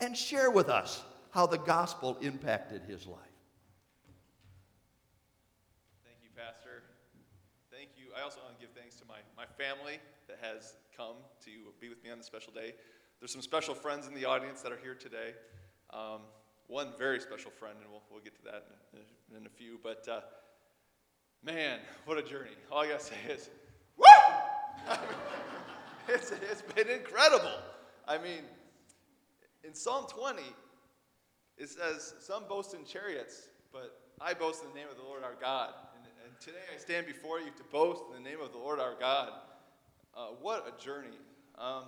and 0.00 0.16
share 0.16 0.50
with 0.50 0.68
us 0.68 1.02
how 1.30 1.46
the 1.46 1.58
gospel 1.58 2.18
impacted 2.20 2.82
his 2.82 3.06
life. 3.06 3.18
Thank 6.04 6.18
you, 6.22 6.30
Pastor. 6.36 6.82
Thank 7.70 7.90
you. 7.96 8.09
I 8.20 8.22
also 8.22 8.40
want 8.44 8.60
to 8.60 8.60
give 8.60 8.76
thanks 8.76 8.96
to 8.96 9.04
my, 9.08 9.16
my 9.34 9.46
family 9.56 9.98
that 10.28 10.36
has 10.42 10.74
come 10.94 11.16
to 11.46 11.50
be 11.80 11.88
with 11.88 12.04
me 12.04 12.10
on 12.10 12.18
this 12.18 12.26
special 12.26 12.52
day. 12.52 12.74
There's 13.18 13.32
some 13.32 13.40
special 13.40 13.74
friends 13.74 14.06
in 14.06 14.12
the 14.12 14.26
audience 14.26 14.60
that 14.60 14.70
are 14.70 14.76
here 14.76 14.94
today. 14.94 15.32
Um, 15.88 16.20
one 16.66 16.88
very 16.98 17.18
special 17.18 17.50
friend, 17.50 17.76
and 17.80 17.90
we'll, 17.90 18.02
we'll 18.10 18.20
get 18.20 18.36
to 18.36 18.44
that 18.44 18.66
in 18.92 18.98
a, 18.98 19.40
in 19.40 19.46
a 19.46 19.48
few. 19.48 19.80
But 19.82 20.06
uh, 20.06 20.20
man, 21.42 21.78
what 22.04 22.18
a 22.18 22.22
journey. 22.22 22.50
All 22.70 22.82
I 22.82 22.88
got 22.88 23.00
to 23.00 23.06
say 23.06 23.14
is, 23.30 23.48
woo! 23.96 24.04
it's, 26.08 26.30
it's 26.30 26.62
been 26.74 26.90
incredible. 26.90 27.56
I 28.06 28.18
mean, 28.18 28.42
in 29.64 29.74
Psalm 29.74 30.04
20, 30.10 30.42
it 31.56 31.70
says, 31.70 32.16
Some 32.20 32.44
boast 32.46 32.74
in 32.74 32.84
chariots, 32.84 33.48
but 33.72 33.98
I 34.20 34.34
boast 34.34 34.62
in 34.62 34.68
the 34.68 34.74
name 34.74 34.88
of 34.90 34.98
the 34.98 35.04
Lord 35.04 35.24
our 35.24 35.36
God. 35.40 35.72
Today 36.40 36.56
I 36.74 36.78
stand 36.78 37.06
before 37.06 37.38
you 37.38 37.50
to 37.54 37.62
boast 37.70 38.00
in 38.08 38.22
the 38.22 38.30
name 38.30 38.40
of 38.40 38.50
the 38.50 38.56
Lord 38.56 38.80
our 38.80 38.94
God. 38.98 39.28
Uh, 40.16 40.28
what 40.40 40.66
a 40.66 40.82
journey. 40.82 41.08
Um, 41.58 41.84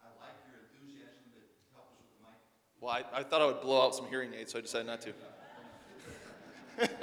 I 0.00 0.06
like 0.20 0.36
your 0.46 0.60
enthusiasm 0.62 1.24
to 1.32 1.40
help 1.74 1.88
us 1.90 1.96
with 1.98 2.06
the 2.16 2.22
mic. 2.22 2.38
well, 2.80 2.92
I, 2.92 3.02
I 3.18 3.24
thought 3.24 3.42
I 3.42 3.46
would 3.46 3.60
blow 3.60 3.84
out 3.84 3.96
some 3.96 4.06
hearing 4.06 4.32
aids, 4.34 4.52
so 4.52 4.60
I 4.60 4.62
decided 4.62 4.86
not 4.86 5.00
to. 5.00 5.12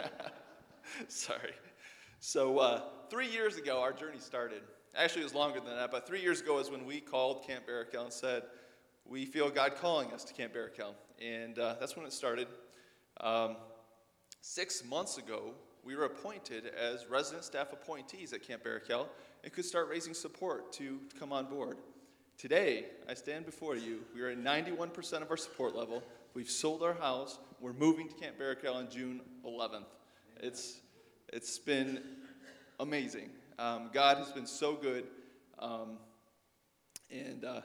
Sorry. 1.09 1.51
So, 2.21 2.59
uh, 2.59 2.83
three 3.09 3.27
years 3.27 3.57
ago, 3.57 3.81
our 3.81 3.91
journey 3.91 4.19
started. 4.19 4.61
Actually, 4.95 5.23
it 5.23 5.25
was 5.25 5.35
longer 5.35 5.59
than 5.59 5.75
that, 5.75 5.91
but 5.91 6.07
three 6.07 6.21
years 6.21 6.39
ago 6.39 6.59
is 6.59 6.71
when 6.71 6.85
we 6.85 7.01
called 7.01 7.45
Camp 7.45 7.65
Barakel 7.67 8.03
and 8.05 8.13
said, 8.13 8.43
We 9.05 9.25
feel 9.25 9.49
God 9.49 9.75
calling 9.75 10.13
us 10.13 10.23
to 10.23 10.33
Camp 10.33 10.53
Barakel. 10.53 10.93
And 11.21 11.59
uh, 11.59 11.75
that's 11.77 11.97
when 11.97 12.05
it 12.05 12.13
started. 12.13 12.47
Um, 13.19 13.57
six 14.39 14.81
months 14.85 15.17
ago, 15.17 15.55
we 15.85 15.95
were 15.95 16.05
appointed 16.05 16.67
as 16.67 17.05
resident 17.07 17.43
staff 17.43 17.73
appointees 17.73 18.33
at 18.33 18.45
Camp 18.45 18.63
Barakel 18.63 19.07
and 19.43 19.53
could 19.53 19.65
start 19.65 19.89
raising 19.89 20.13
support 20.13 20.71
to, 20.73 20.99
come 21.19 21.31
on 21.31 21.45
board. 21.45 21.77
Today, 22.37 22.85
I 23.09 23.13
stand 23.13 23.45
before 23.45 23.75
you. 23.75 24.01
We 24.15 24.21
are 24.21 24.29
at 24.29 24.37
91% 24.37 25.21
of 25.21 25.29
our 25.29 25.37
support 25.37 25.75
level. 25.75 26.03
We've 26.33 26.49
sold 26.49 26.83
our 26.83 26.93
house. 26.93 27.39
We're 27.59 27.73
moving 27.73 28.07
to 28.07 28.13
Camp 28.15 28.37
Barakel 28.39 28.75
on 28.75 28.89
June 28.89 29.21
11th. 29.45 29.85
It's, 30.41 30.79
it's 31.33 31.59
been 31.59 32.01
amazing. 32.79 33.29
Um, 33.57 33.89
God 33.93 34.17
has 34.17 34.31
been 34.31 34.47
so 34.47 34.73
good. 34.73 35.05
Um, 35.59 35.97
and, 37.11 37.43
uh, 37.43 37.61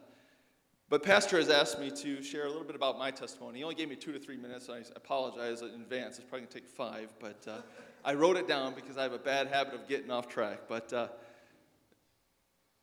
but 0.89 1.03
Pastor 1.03 1.39
has 1.39 1.51
asked 1.51 1.79
me 1.79 1.91
to 1.91 2.23
share 2.23 2.47
a 2.47 2.49
little 2.49 2.65
bit 2.65 2.77
about 2.77 2.99
my 2.99 3.11
testimony. 3.11 3.59
He 3.59 3.65
only 3.65 3.75
gave 3.75 3.89
me 3.89 3.97
two 3.97 4.13
to 4.13 4.19
three 4.19 4.37
minutes. 4.37 4.69
I 4.69 4.81
apologize 4.97 5.63
in 5.63 5.69
advance. 5.81 6.19
It's 6.19 6.29
probably 6.29 6.41
going 6.41 6.49
to 6.49 6.61
take 6.61 6.69
five, 6.69 7.15
but 7.21 7.47
uh, 7.49 7.63
I 8.05 8.15
wrote 8.15 8.37
it 8.37 8.47
down 8.47 8.75
because 8.75 8.99
I 8.99 9.03
have 9.03 9.15
a 9.15 9.19
bad 9.19 9.47
habit 9.47 9.73
of 9.75 9.89
getting 9.89 10.11
off 10.11 10.29
track. 10.29 10.63
But 10.69 10.93
uh, 10.93 11.09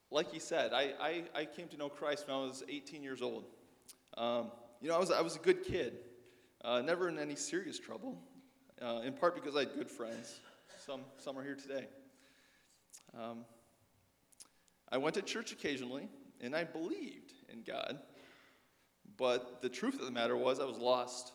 like 0.10 0.32
he 0.32 0.40
said, 0.40 0.74
I, 0.74 0.94
I, 1.00 1.24
I, 1.36 1.46
came 1.46 1.68
to 1.68 1.78
know 1.78 1.90
Christ 1.90 2.28
when 2.28 2.36
I 2.36 2.40
was 2.42 2.64
18 2.68 3.04
years 3.04 3.22
old. 3.22 3.46
Um, 4.18 4.52
you 4.82 4.90
know, 4.90 4.96
I 4.96 5.00
was, 5.00 5.12
I 5.12 5.22
was 5.22 5.36
a 5.36 5.40
good 5.40 5.64
kid, 5.64 6.00
uh, 6.66 6.82
never 6.82 7.08
in 7.08 7.20
any 7.20 7.36
serious 7.36 7.78
trouble, 7.78 8.18
uh, 8.82 9.02
in 9.06 9.14
part 9.14 9.36
because 9.36 9.56
I 9.56 9.60
had 9.60 9.76
good 9.76 9.92
friends. 9.92 10.40
Some, 10.86 11.02
some 11.18 11.38
are 11.38 11.44
here 11.44 11.56
today. 11.56 11.86
Um, 13.16 13.46
I 14.92 14.98
went 14.98 15.14
to 15.16 15.22
church 15.22 15.52
occasionally, 15.52 16.10
and 16.42 16.56
I 16.56 16.64
believed 16.64 17.34
in 17.54 17.62
God. 17.62 18.00
But 19.18 19.62
the 19.62 19.70
truth 19.70 20.00
of 20.00 20.06
the 20.06 20.12
matter 20.12 20.36
was, 20.36 20.60
I 20.60 20.66
was 20.66 20.80
lost. 20.80 21.34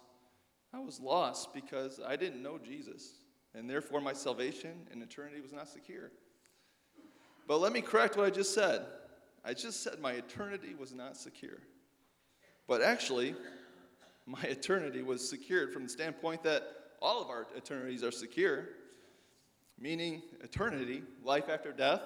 I 0.74 0.80
was 0.80 0.98
lost 0.98 1.54
because 1.54 2.00
I 2.04 2.16
didn't 2.16 2.42
know 2.42 2.58
Jesus, 2.58 3.12
and 3.56 3.68
therefore 3.68 4.00
my 4.00 4.12
salvation 4.12 4.86
and 4.92 5.02
eternity 5.02 5.40
was 5.40 5.52
not 5.52 5.68
secure. 5.68 6.10
But 7.48 7.60
let 7.60 7.72
me 7.72 7.80
correct 7.80 8.16
what 8.16 8.26
I 8.26 8.30
just 8.30 8.54
said. 8.54 8.84
I 9.44 9.54
just 9.54 9.82
said 9.82 10.00
my 10.00 10.12
eternity 10.12 10.74
was 10.78 10.92
not 10.92 11.16
secure. 11.16 11.58
But 12.68 12.82
actually, 12.82 13.34
my 14.26 14.42
eternity 14.42 15.02
was 15.02 15.26
secured 15.28 15.72
from 15.72 15.84
the 15.84 15.88
standpoint 15.88 16.42
that 16.42 16.62
all 17.00 17.22
of 17.22 17.28
our 17.28 17.46
eternities 17.56 18.02
are 18.02 18.10
secure, 18.10 18.68
meaning 19.78 20.22
eternity, 20.42 21.02
life 21.22 21.48
after 21.48 21.72
death, 21.72 22.02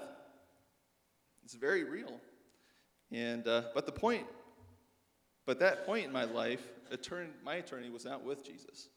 it's 1.44 1.54
very 1.54 1.84
real. 1.84 2.20
And, 3.10 3.48
uh, 3.48 3.62
but 3.74 3.86
the 3.86 3.92
point, 3.92 4.26
but 5.46 5.58
that 5.60 5.86
point 5.86 6.06
in 6.06 6.12
my 6.12 6.24
life, 6.24 6.62
etern- 6.92 7.32
my 7.42 7.56
eternity 7.56 7.90
was 7.90 8.04
not 8.04 8.22
with 8.24 8.44
Jesus. 8.44 8.88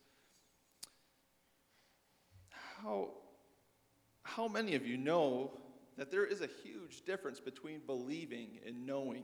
How, 2.84 3.12
how 4.24 4.48
many 4.50 4.76
of 4.76 4.86
you 4.86 4.98
know 4.98 5.52
that 5.98 6.12
there 6.12 6.26
is 6.26 6.42
a 6.42 6.50
huge 6.64 7.06
difference 7.06 7.40
between 7.40 7.80
believing 7.86 8.60
and 8.68 8.86
knowing? 8.86 9.24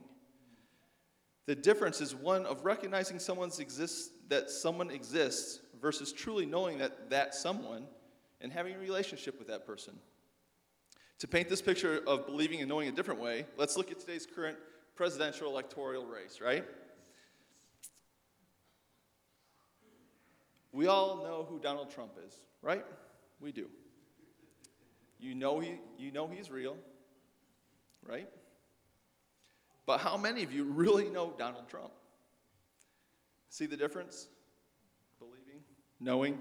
The 1.45 1.55
difference 1.55 1.99
is 1.99 2.15
one 2.15 2.45
of 2.45 2.63
recognizing 2.63 3.19
someone's 3.19 3.59
exists, 3.59 4.11
that 4.29 4.49
someone 4.49 4.89
exists 4.89 5.59
versus 5.81 6.13
truly 6.13 6.45
knowing 6.45 6.77
that 6.77 7.09
that 7.09 7.35
someone 7.35 7.85
and 8.39 8.51
having 8.51 8.75
a 8.75 8.79
relationship 8.79 9.37
with 9.37 9.47
that 9.49 9.65
person. 9.65 9.95
To 11.19 11.27
paint 11.27 11.49
this 11.49 11.61
picture 11.61 12.01
of 12.07 12.25
believing 12.25 12.61
and 12.61 12.69
knowing 12.69 12.87
a 12.87 12.91
different 12.91 13.19
way, 13.19 13.45
let's 13.57 13.75
look 13.75 13.91
at 13.91 13.99
today's 13.99 14.25
current 14.25 14.57
presidential 14.95 15.49
electoral 15.49 16.05
race, 16.05 16.39
right? 16.39 16.63
We 20.71 20.87
all 20.87 21.17
know 21.23 21.45
who 21.49 21.59
Donald 21.59 21.89
Trump 21.89 22.11
is, 22.25 22.33
right? 22.61 22.85
We 23.39 23.51
do. 23.51 23.67
You 25.19 25.35
know, 25.35 25.59
he, 25.59 25.79
you 25.97 26.11
know 26.11 26.27
he's 26.27 26.49
real, 26.49 26.77
right? 28.07 28.29
But 29.85 29.99
how 29.99 30.17
many 30.17 30.43
of 30.43 30.53
you 30.53 30.63
really 30.63 31.09
know 31.09 31.33
Donald 31.37 31.67
Trump? 31.67 31.91
See 33.49 33.65
the 33.65 33.75
difference? 33.75 34.27
Believing, 35.19 35.61
knowing. 35.99 36.39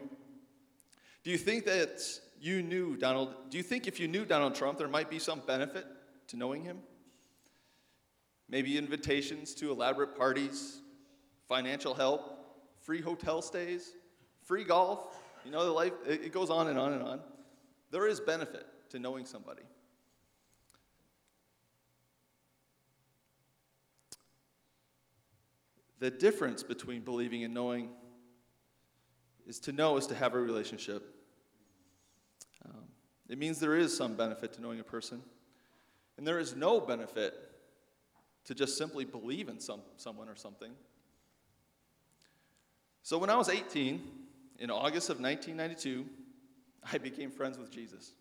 Do 1.24 1.30
you 1.30 1.38
think 1.38 1.64
that 1.64 2.00
you 2.40 2.62
knew 2.62 2.96
Donald? 2.96 3.34
Do 3.50 3.56
you 3.56 3.62
think 3.62 3.88
if 3.88 3.98
you 3.98 4.06
knew 4.06 4.24
Donald 4.24 4.54
Trump, 4.54 4.78
there 4.78 4.88
might 4.88 5.10
be 5.10 5.18
some 5.18 5.40
benefit 5.46 5.86
to 6.28 6.36
knowing 6.36 6.62
him? 6.62 6.78
Maybe 8.48 8.78
invitations 8.78 9.54
to 9.56 9.70
elaborate 9.70 10.16
parties, 10.16 10.80
financial 11.48 11.94
help, 11.94 12.38
free 12.80 13.00
hotel 13.00 13.42
stays, 13.42 13.92
free 14.44 14.64
golf. 14.64 15.16
You 15.48 15.54
know, 15.54 15.64
the 15.64 15.72
life, 15.72 15.94
it 16.06 16.30
goes 16.30 16.50
on 16.50 16.68
and 16.68 16.78
on 16.78 16.92
and 16.92 17.02
on. 17.02 17.20
There 17.90 18.06
is 18.06 18.20
benefit 18.20 18.66
to 18.90 18.98
knowing 18.98 19.24
somebody. 19.24 19.62
The 26.00 26.10
difference 26.10 26.62
between 26.62 27.00
believing 27.00 27.44
and 27.44 27.54
knowing 27.54 27.88
is 29.46 29.58
to 29.60 29.72
know 29.72 29.96
is 29.96 30.06
to 30.08 30.14
have 30.14 30.34
a 30.34 30.38
relationship. 30.38 31.02
Um, 32.66 32.82
it 33.30 33.38
means 33.38 33.58
there 33.58 33.74
is 33.74 33.96
some 33.96 34.16
benefit 34.16 34.52
to 34.52 34.60
knowing 34.60 34.80
a 34.80 34.84
person, 34.84 35.22
and 36.18 36.26
there 36.26 36.38
is 36.38 36.54
no 36.54 36.78
benefit 36.78 37.32
to 38.44 38.54
just 38.54 38.76
simply 38.76 39.06
believe 39.06 39.48
in 39.48 39.60
some, 39.60 39.80
someone 39.96 40.28
or 40.28 40.36
something. 40.36 40.72
So 43.02 43.16
when 43.16 43.30
I 43.30 43.36
was 43.36 43.48
18, 43.48 44.17
in 44.58 44.70
August 44.70 45.10
of 45.10 45.20
1992, 45.20 46.06
I 46.92 46.98
became 46.98 47.30
friends 47.30 47.58
with 47.58 47.70
Jesus. 47.70 48.12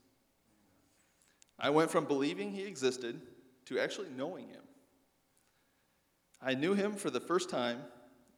I 1.60 1.70
went 1.70 1.90
from 1.90 2.06
believing 2.06 2.52
he 2.52 2.64
existed 2.64 3.20
to 3.66 3.80
actually 3.80 4.10
knowing 4.16 4.48
him. 4.48 4.62
I 6.42 6.54
knew 6.54 6.74
him 6.74 6.94
for 6.94 7.10
the 7.10 7.20
first 7.20 7.50
time 7.50 7.82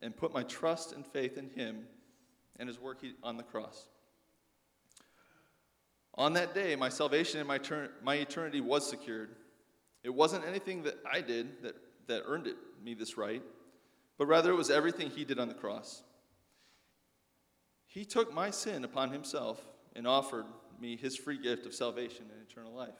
and 0.01 0.15
put 0.15 0.33
my 0.33 0.43
trust 0.43 0.93
and 0.93 1.05
faith 1.05 1.37
in 1.37 1.49
him 1.49 1.85
and 2.57 2.67
his 2.67 2.79
work 2.79 3.03
on 3.23 3.35
the 3.35 3.43
cross. 3.43 3.89
On 6.15 6.33
that 6.33 6.53
day, 6.53 6.75
my 6.75 6.89
salvation 6.89 7.39
and 7.39 7.47
my, 7.47 7.57
ter- 7.57 7.91
my 8.03 8.15
eternity 8.15 8.61
was 8.61 8.89
secured. 8.89 9.35
It 10.03 10.09
wasn't 10.09 10.45
anything 10.45 10.83
that 10.83 10.97
I 11.09 11.21
did 11.21 11.63
that, 11.63 11.75
that 12.07 12.23
earned 12.25 12.47
it, 12.47 12.55
me 12.83 12.93
this 12.93 13.17
right, 13.17 13.43
but 14.17 14.27
rather 14.27 14.51
it 14.51 14.55
was 14.55 14.69
everything 14.69 15.09
he 15.09 15.25
did 15.25 15.39
on 15.39 15.49
the 15.49 15.53
cross. 15.53 16.03
He 17.89 18.05
took 18.05 18.31
my 18.31 18.51
sin 18.51 18.83
upon 18.83 19.11
himself 19.11 19.59
and 19.95 20.07
offered 20.07 20.45
me 20.79 20.95
his 20.95 21.15
free 21.17 21.39
gift 21.39 21.65
of 21.65 21.73
salvation 21.73 22.25
and 22.31 22.47
eternal 22.47 22.71
life. 22.71 22.93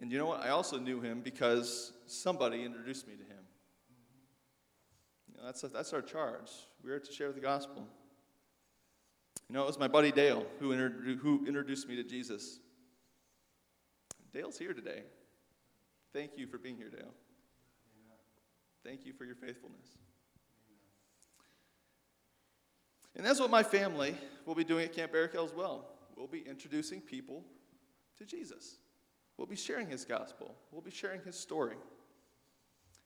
And 0.00 0.10
you 0.10 0.18
know 0.18 0.26
what? 0.26 0.42
I 0.42 0.48
also 0.48 0.78
knew 0.78 1.00
him 1.00 1.20
because 1.20 1.92
somebody 2.06 2.64
introduced 2.64 3.06
me 3.06 3.14
to 3.14 3.22
him. 3.22 3.44
You 5.28 5.36
know, 5.36 5.46
that's, 5.46 5.60
that's 5.60 5.92
our 5.92 6.02
charge. 6.02 6.50
We 6.84 6.90
are 6.90 6.98
to 6.98 7.12
share 7.12 7.30
the 7.30 7.40
gospel. 7.40 7.86
You 9.48 9.54
know, 9.54 9.62
it 9.62 9.66
was 9.66 9.78
my 9.78 9.88
buddy 9.88 10.10
Dale 10.10 10.44
who, 10.58 10.72
inter- 10.72 11.16
who 11.20 11.46
introduced 11.46 11.88
me 11.88 11.94
to 11.96 12.04
Jesus. 12.04 12.58
Dale's 14.32 14.58
here 14.58 14.74
today. 14.74 15.02
Thank 16.12 16.32
you 16.36 16.48
for 16.48 16.58
being 16.58 16.76
here, 16.76 16.90
Dale. 16.90 17.14
Thank 18.84 19.06
you 19.06 19.12
for 19.12 19.24
your 19.24 19.36
faithfulness. 19.36 19.86
And 23.16 23.26
that's 23.26 23.40
what 23.40 23.50
my 23.50 23.62
family 23.62 24.14
will 24.46 24.54
be 24.54 24.64
doing 24.64 24.84
at 24.84 24.92
Camp 24.92 25.12
Barakel 25.12 25.44
as 25.44 25.54
well. 25.54 25.86
We'll 26.16 26.26
be 26.26 26.40
introducing 26.40 27.00
people 27.00 27.44
to 28.18 28.24
Jesus. 28.24 28.78
We'll 29.36 29.46
be 29.46 29.56
sharing 29.56 29.88
his 29.88 30.04
gospel. 30.04 30.54
We'll 30.72 30.82
be 30.82 30.90
sharing 30.90 31.22
his 31.22 31.38
story. 31.38 31.76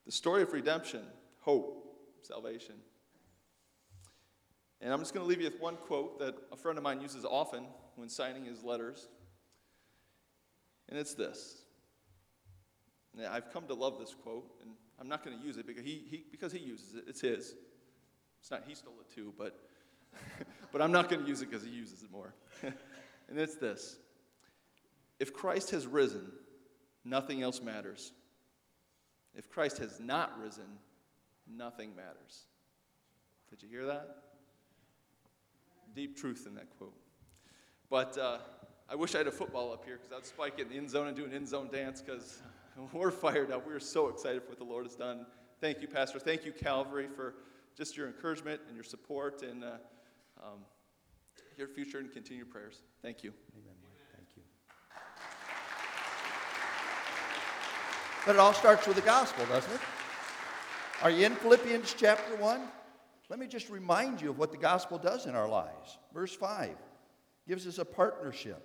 The 0.06 0.12
story 0.12 0.42
of 0.42 0.52
redemption, 0.52 1.02
hope, 1.40 1.86
salvation. 2.22 2.74
And 4.80 4.92
I'm 4.92 4.98
just 4.98 5.14
going 5.14 5.24
to 5.24 5.28
leave 5.28 5.40
you 5.40 5.48
with 5.48 5.60
one 5.60 5.76
quote 5.76 6.18
that 6.18 6.34
a 6.50 6.56
friend 6.56 6.76
of 6.76 6.82
mine 6.82 7.00
uses 7.00 7.24
often 7.24 7.64
when 7.96 8.08
signing 8.08 8.44
his 8.44 8.64
letters. 8.64 9.08
And 10.88 10.98
it's 10.98 11.14
this. 11.14 11.62
I've 13.30 13.52
come 13.52 13.66
to 13.66 13.74
love 13.74 13.98
this 13.98 14.14
quote, 14.14 14.50
and 14.62 14.70
I'm 14.98 15.08
not 15.08 15.24
going 15.24 15.38
to 15.38 15.44
use 15.44 15.58
it 15.58 15.66
because 15.66 15.84
he, 15.84 16.02
he, 16.10 16.24
because 16.30 16.52
he 16.52 16.58
uses 16.58 16.94
it. 16.94 17.04
It's 17.06 17.20
his. 17.20 17.54
It's 18.40 18.50
not 18.50 18.64
he 18.66 18.74
stole 18.74 18.94
it 19.00 19.14
too, 19.14 19.32
but, 19.38 19.60
but 20.72 20.82
I'm 20.82 20.92
not 20.92 21.08
going 21.08 21.22
to 21.22 21.28
use 21.28 21.42
it 21.42 21.50
because 21.50 21.64
he 21.64 21.70
uses 21.70 22.02
it 22.02 22.10
more. 22.10 22.34
and 22.62 23.38
it's 23.38 23.56
this 23.56 23.96
If 25.18 25.32
Christ 25.32 25.70
has 25.70 25.86
risen, 25.86 26.30
nothing 27.04 27.42
else 27.42 27.60
matters. 27.60 28.12
If 29.34 29.48
Christ 29.48 29.78
has 29.78 29.98
not 29.98 30.38
risen, 30.42 30.78
nothing 31.48 31.96
matters. 31.96 32.46
Did 33.50 33.62
you 33.62 33.68
hear 33.68 33.86
that? 33.86 34.16
Deep 35.94 36.16
truth 36.16 36.46
in 36.46 36.54
that 36.54 36.68
quote. 36.78 36.94
But 37.90 38.16
uh, 38.16 38.38
I 38.88 38.94
wish 38.94 39.14
I 39.14 39.18
had 39.18 39.26
a 39.26 39.32
football 39.32 39.72
up 39.72 39.84
here 39.84 39.98
because 39.98 40.12
I'd 40.12 40.26
spike 40.26 40.54
it 40.58 40.62
in 40.62 40.68
the 40.68 40.76
end 40.76 40.90
zone 40.90 41.08
and 41.08 41.16
do 41.16 41.24
an 41.24 41.32
end 41.32 41.48
zone 41.48 41.68
dance 41.70 42.02
because 42.02 42.42
we're 42.92 43.10
fired 43.10 43.50
up. 43.50 43.66
We're 43.66 43.80
so 43.80 44.08
excited 44.08 44.42
for 44.42 44.50
what 44.50 44.58
the 44.58 44.64
Lord 44.64 44.84
has 44.86 44.94
done. 44.94 45.26
Thank 45.60 45.80
you, 45.80 45.88
Pastor. 45.88 46.18
Thank 46.18 46.44
you, 46.44 46.52
Calvary, 46.52 47.08
for 47.14 47.34
just 47.76 47.96
your 47.96 48.06
encouragement 48.06 48.60
and 48.66 48.74
your 48.74 48.84
support 48.84 49.42
and 49.42 49.64
uh, 49.64 49.72
um, 50.42 50.60
your 51.56 51.68
future 51.68 51.98
and 51.98 52.12
continued 52.12 52.50
prayers. 52.50 52.82
Thank 53.02 53.22
you. 53.22 53.32
Amen, 53.54 53.74
Thank 54.16 54.28
you. 54.36 54.42
But 58.26 58.36
it 58.36 58.38
all 58.38 58.52
starts 58.52 58.86
with 58.86 58.96
the 58.96 59.02
gospel, 59.02 59.44
doesn't 59.46 59.72
it? 59.72 59.80
Are 61.02 61.10
you 61.10 61.26
in 61.26 61.34
Philippians 61.34 61.94
chapter 61.96 62.36
1? 62.36 62.60
Let 63.28 63.38
me 63.38 63.46
just 63.46 63.70
remind 63.70 64.20
you 64.20 64.30
of 64.30 64.38
what 64.38 64.52
the 64.52 64.58
gospel 64.58 64.98
does 64.98 65.26
in 65.26 65.34
our 65.34 65.48
lives. 65.48 65.98
Verse 66.12 66.34
5 66.34 66.70
gives 67.48 67.66
us 67.66 67.78
a 67.78 67.84
partnership. 67.84 68.62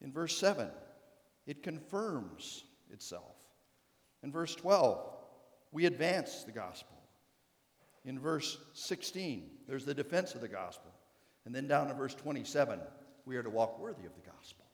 In 0.00 0.12
verse 0.12 0.36
7, 0.36 0.68
it 1.46 1.62
confirms 1.62 2.64
itself. 2.92 3.34
In 4.22 4.30
verse 4.30 4.54
12, 4.54 5.00
we 5.72 5.86
advance 5.86 6.44
the 6.44 6.52
gospel. 6.52 6.97
In 8.08 8.18
verse 8.18 8.56
16, 8.72 9.50
there's 9.68 9.84
the 9.84 9.92
defense 9.92 10.34
of 10.34 10.40
the 10.40 10.48
gospel. 10.48 10.90
And 11.44 11.54
then 11.54 11.68
down 11.68 11.88
to 11.88 11.94
verse 11.94 12.14
27, 12.14 12.80
we 13.26 13.36
are 13.36 13.42
to 13.42 13.50
walk 13.50 13.78
worthy 13.78 14.06
of 14.06 14.14
the 14.14 14.30
gospel. 14.30 14.64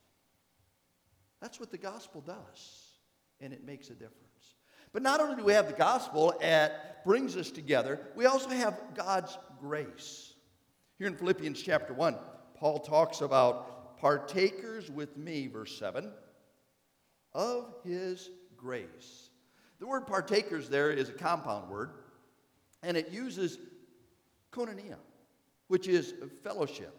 That's 1.42 1.58
what 1.58 1.72
the 1.72 1.76
gospel 1.76 2.20
does, 2.20 2.92
and 3.40 3.52
it 3.52 3.66
makes 3.66 3.88
a 3.88 3.94
difference. 3.94 4.54
But 4.92 5.02
not 5.02 5.20
only 5.20 5.34
do 5.34 5.42
we 5.42 5.52
have 5.52 5.66
the 5.66 5.72
gospel 5.72 6.32
that 6.40 7.04
brings 7.04 7.36
us 7.36 7.50
together, 7.50 8.06
we 8.14 8.26
also 8.26 8.50
have 8.50 8.80
God's 8.94 9.36
grace. 9.60 10.34
Here 10.96 11.08
in 11.08 11.16
Philippians 11.16 11.60
chapter 11.60 11.92
1, 11.92 12.16
Paul 12.54 12.78
talks 12.78 13.20
about 13.20 13.98
partakers 13.98 14.92
with 14.92 15.16
me, 15.16 15.48
verse 15.48 15.76
7, 15.76 16.08
of 17.32 17.74
his 17.82 18.30
grace. 18.56 19.30
The 19.80 19.88
word 19.88 20.06
partakers 20.06 20.68
there 20.68 20.92
is 20.92 21.08
a 21.08 21.14
compound 21.14 21.68
word, 21.68 21.90
and 22.84 22.96
it 22.96 23.10
uses 23.10 23.58
koinonia, 24.52 24.96
which 25.68 25.88
is 25.88 26.14
fellowship. 26.42 26.94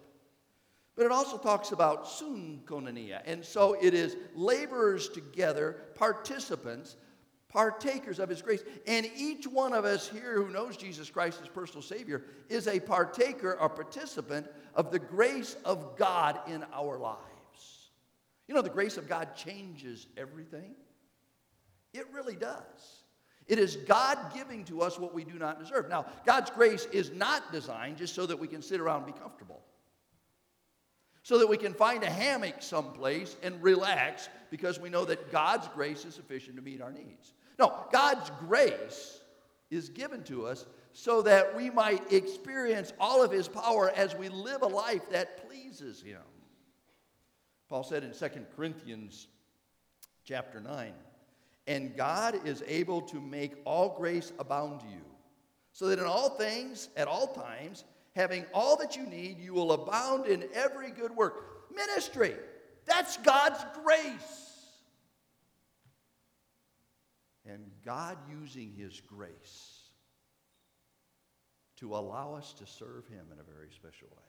But 0.96 1.06
it 1.06 1.12
also 1.12 1.38
talks 1.38 1.72
about 1.72 2.06
sunkoinonia, 2.06 3.22
and 3.26 3.44
so 3.44 3.76
it 3.80 3.94
is 3.94 4.16
laborers 4.34 5.08
together, 5.08 5.76
participants 5.94 6.96
partakers 7.56 8.18
of 8.18 8.28
his 8.28 8.42
grace. 8.42 8.62
And 8.86 9.08
each 9.16 9.46
one 9.46 9.72
of 9.72 9.86
us 9.86 10.08
here 10.08 10.34
who 10.34 10.52
knows 10.52 10.76
Jesus 10.76 11.08
Christ 11.08 11.40
as 11.42 11.48
personal 11.48 11.80
Savior 11.80 12.24
is 12.50 12.66
a 12.66 12.78
partaker 12.80 13.52
a 13.52 13.68
participant 13.68 14.46
of 14.74 14.90
the 14.90 14.98
grace 14.98 15.56
of 15.64 15.96
God 15.96 16.38
in 16.48 16.64
our 16.74 16.98
lives. 16.98 17.22
You 18.46 18.54
know, 18.54 18.60
the 18.62 18.68
grace 18.68 18.98
of 18.98 19.08
God 19.08 19.34
changes 19.34 20.06
everything. 20.18 20.74
It 21.94 22.06
really 22.12 22.36
does. 22.36 23.04
It 23.48 23.58
is 23.58 23.76
God 23.76 24.18
giving 24.34 24.64
to 24.64 24.82
us 24.82 24.98
what 24.98 25.14
we 25.14 25.24
do 25.24 25.38
not 25.38 25.60
deserve. 25.60 25.88
Now, 25.88 26.06
God's 26.24 26.50
grace 26.50 26.86
is 26.92 27.12
not 27.12 27.52
designed 27.52 27.98
just 27.98 28.14
so 28.14 28.26
that 28.26 28.38
we 28.38 28.48
can 28.48 28.60
sit 28.60 28.80
around 28.80 29.04
and 29.04 29.14
be 29.14 29.20
comfortable. 29.20 29.62
So 31.22 31.38
that 31.38 31.48
we 31.48 31.56
can 31.56 31.74
find 31.74 32.02
a 32.02 32.10
hammock 32.10 32.56
someplace 32.60 33.36
and 33.42 33.62
relax 33.62 34.28
because 34.50 34.80
we 34.80 34.88
know 34.88 35.04
that 35.04 35.30
God's 35.30 35.68
grace 35.68 36.04
is 36.04 36.14
sufficient 36.14 36.56
to 36.56 36.62
meet 36.62 36.80
our 36.80 36.92
needs. 36.92 37.34
No, 37.58 37.72
God's 37.92 38.30
grace 38.46 39.20
is 39.70 39.88
given 39.88 40.22
to 40.24 40.46
us 40.46 40.66
so 40.92 41.22
that 41.22 41.56
we 41.56 41.70
might 41.70 42.12
experience 42.12 42.92
all 42.98 43.22
of 43.22 43.30
his 43.30 43.48
power 43.48 43.92
as 43.94 44.14
we 44.14 44.28
live 44.28 44.62
a 44.62 44.66
life 44.66 45.10
that 45.10 45.48
pleases 45.48 46.00
him. 46.00 46.22
Paul 47.68 47.84
said 47.84 48.04
in 48.04 48.12
2 48.12 48.28
Corinthians 48.56 49.26
chapter 50.24 50.60
9, 50.60 50.92
and 51.66 51.96
God 51.96 52.46
is 52.46 52.62
able 52.66 53.00
to 53.02 53.20
make 53.20 53.54
all 53.64 53.96
grace 53.96 54.32
abound 54.38 54.80
to 54.80 54.86
you, 54.86 55.04
so 55.72 55.88
that 55.88 55.98
in 55.98 56.04
all 56.04 56.30
things, 56.30 56.88
at 56.96 57.08
all 57.08 57.26
times, 57.28 57.84
having 58.14 58.44
all 58.54 58.76
that 58.76 58.96
you 58.96 59.06
need, 59.06 59.38
you 59.38 59.52
will 59.52 59.72
abound 59.72 60.26
in 60.26 60.44
every 60.54 60.90
good 60.90 61.14
work. 61.14 61.70
Ministry, 61.74 62.34
that's 62.86 63.16
God's 63.18 63.64
grace 63.84 64.46
and 67.44 67.70
God 67.84 68.16
using 68.30 68.72
His 68.76 69.00
grace 69.00 69.90
to 71.76 71.94
allow 71.94 72.34
us 72.34 72.52
to 72.54 72.66
serve 72.66 73.06
Him 73.08 73.26
in 73.32 73.38
a 73.38 73.42
very 73.42 73.68
special 73.74 74.08
way. 74.08 74.22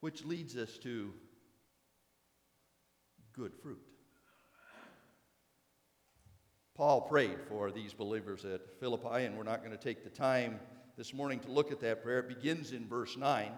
Which 0.00 0.24
leads 0.24 0.56
us 0.56 0.78
to 0.78 1.12
good 3.32 3.54
fruit. 3.54 3.82
Paul 6.76 7.00
prayed 7.02 7.38
for 7.48 7.70
these 7.70 7.92
believers 7.94 8.44
at 8.44 8.60
Philippi, 8.80 9.24
and 9.24 9.36
we're 9.36 9.44
not 9.44 9.64
going 9.64 9.76
to 9.76 9.82
take 9.82 10.04
the 10.04 10.10
time 10.10 10.60
this 10.96 11.14
morning 11.14 11.40
to 11.40 11.50
look 11.50 11.72
at 11.72 11.80
that 11.80 12.02
prayer. 12.02 12.20
It 12.20 12.28
begins 12.28 12.72
in 12.72 12.86
verse 12.86 13.16
9. 13.16 13.50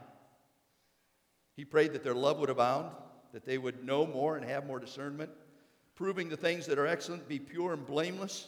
He 1.57 1.65
prayed 1.65 1.93
that 1.93 2.05
their 2.05 2.15
love 2.15 2.39
would 2.39 2.51
abound, 2.51 2.93
that 3.33 3.45
they 3.45 3.59
would 3.59 3.85
know 3.85 4.07
more 4.07 4.37
and 4.37 4.47
have 4.47 4.67
more 4.67 4.79
discernment 4.79 5.31
proving 5.99 6.29
the 6.29 6.37
things 6.37 6.65
that 6.65 6.79
are 6.79 6.87
excellent, 6.87 7.27
be 7.29 7.41
pure 7.41 7.73
and 7.73 7.85
blameless. 7.85 8.47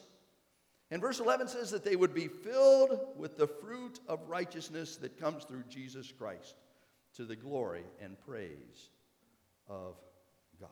And 0.92 1.00
verse 1.00 1.18
11 1.18 1.48
says 1.48 1.72
that 1.72 1.84
they 1.84 1.96
would 1.96 2.14
be 2.14 2.28
filled 2.28 2.96
with 3.16 3.36
the 3.36 3.48
fruit 3.48 3.98
of 4.06 4.20
righteousness 4.28 4.94
that 4.98 5.18
comes 5.18 5.42
through 5.42 5.64
Jesus 5.68 6.12
Christ 6.16 6.54
to 7.16 7.24
the 7.24 7.34
glory 7.34 7.82
and 8.00 8.16
praise 8.24 8.90
of 9.68 9.96
God. 10.60 10.68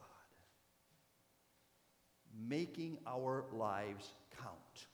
Making 2.46 2.98
our 3.06 3.44
lives 3.52 4.12
count 4.42 4.86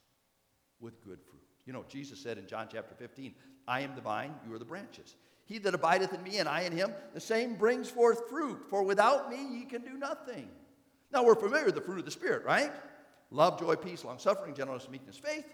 with 0.80 1.02
good 1.04 1.18
fruit. 1.20 1.42
You 1.66 1.72
know, 1.72 1.84
Jesus 1.88 2.18
said 2.18 2.38
in 2.38 2.46
John 2.46 2.68
chapter 2.70 2.94
15, 2.94 3.34
I 3.66 3.80
am 3.80 3.94
the 3.94 4.00
vine, 4.00 4.34
you 4.46 4.54
are 4.54 4.58
the 4.58 4.64
branches. 4.64 5.16
He 5.46 5.58
that 5.58 5.74
abideth 5.74 6.12
in 6.12 6.22
me 6.22 6.38
and 6.38 6.48
I 6.48 6.62
in 6.62 6.72
him, 6.72 6.92
the 7.12 7.20
same 7.20 7.54
brings 7.54 7.90
forth 7.90 8.28
fruit, 8.30 8.64
for 8.70 8.82
without 8.82 9.30
me 9.30 9.58
ye 9.58 9.64
can 9.64 9.82
do 9.82 9.98
nothing. 9.98 10.48
Now 11.12 11.24
we're 11.24 11.34
familiar 11.34 11.66
with 11.66 11.74
the 11.74 11.80
fruit 11.80 11.98
of 11.98 12.04
the 12.04 12.10
Spirit, 12.10 12.44
right? 12.44 12.72
Love, 13.30 13.58
joy, 13.58 13.76
peace, 13.76 14.04
long 14.04 14.18
suffering, 14.18 14.54
gentleness, 14.54 14.88
meekness, 14.90 15.16
faith. 15.16 15.46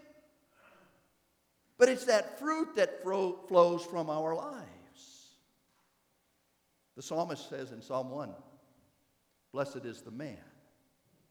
But 1.79 1.89
it's 1.89 2.05
that 2.05 2.39
fruit 2.39 2.77
that 2.77 3.03
fro- 3.03 3.39
flows 3.49 3.85
from 3.85 4.11
our 4.11 4.35
lives. 4.35 4.67
The 6.97 7.03
psalmist 7.03 7.49
says 7.49 7.73
in 7.73 7.81
Psalm 7.81 8.11
1 8.11 8.31
Blessed 9.53 9.85
is 9.85 10.03
the 10.03 10.11
man 10.11 10.37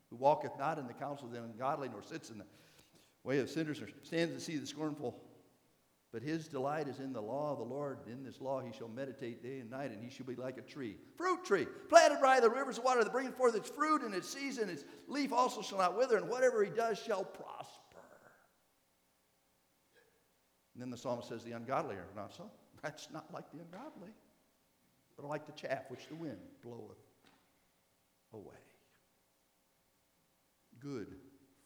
who 0.10 0.17
walketh 0.17 0.58
not 0.58 0.80
in 0.80 0.88
the 0.88 0.93
counsel 0.93 1.28
of 1.28 1.34
the 1.34 1.43
ungodly, 1.43 1.89
nor 1.89 2.04
sits 2.04 2.30
in 2.30 2.38
the 2.38 2.45
Way 3.24 3.39
of 3.39 3.50
sinners 3.50 3.80
nor 3.80 3.89
stands 4.04 4.34
to 4.34 4.39
see 4.39 4.58
the 4.58 4.67
scornful. 4.67 5.22
But 6.12 6.24
his 6.24 6.48
delight 6.48 6.88
is 6.88 7.00
in 7.00 7.13
the 7.13 7.22
law 7.22 7.52
of 7.52 7.60
the 7.60 7.63
Lord. 7.63 8.00
In 8.08 8.24
this 8.24 8.41
law 8.41 8.62
he 8.62 8.72
shall 8.76 8.88
meditate 8.88 9.43
day 9.43 9.60
and 9.60 9.69
night, 9.69 9.91
and 9.91 10.04
he 10.04 10.10
shall 10.10 10.26
be 10.26 10.36
like 10.36 10.58
a 10.58 10.62
tree, 10.62 10.95
fruit 11.15 11.45
tree, 11.45 11.67
planted 11.88 12.19
by 12.22 12.39
the 12.39 12.50
rivers 12.50 12.80
of 12.80 12.84
water 12.84 13.04
that 13.04 13.12
bringeth 13.12 13.36
forth 13.36 13.56
its 13.56 13.69
fruit 13.69 14.02
in 14.02 14.13
its 14.13 14.28
season. 14.28 14.69
Its 14.69 14.86
leaf 15.08 15.32
also 15.32 15.62
shall 15.62 15.78
not 15.78 15.95
wither, 15.95 16.17
and 16.17 16.28
whatever 16.28 16.63
he 16.63 16.72
does 16.72 16.98
shall 16.98 17.24
prosper. 17.24 18.00
And 20.74 20.82
then 20.82 20.89
the 20.89 20.98
psalmist 20.98 21.30
says, 21.30 21.43
The 21.43 21.52
ungodly 21.52 21.95
are 21.95 22.08
not 22.15 22.34
so. 22.34 22.50
That's 22.82 23.10
not 23.12 23.32
like 23.32 23.52
the 23.52 23.60
ungodly, 23.60 24.10
but 25.15 25.28
like 25.28 25.45
the 25.45 25.52
chaff 25.52 25.91
which 25.91 26.08
the 26.08 26.15
wind 26.15 26.39
bloweth 26.63 26.98
away. 28.34 28.56
Good 30.79 31.15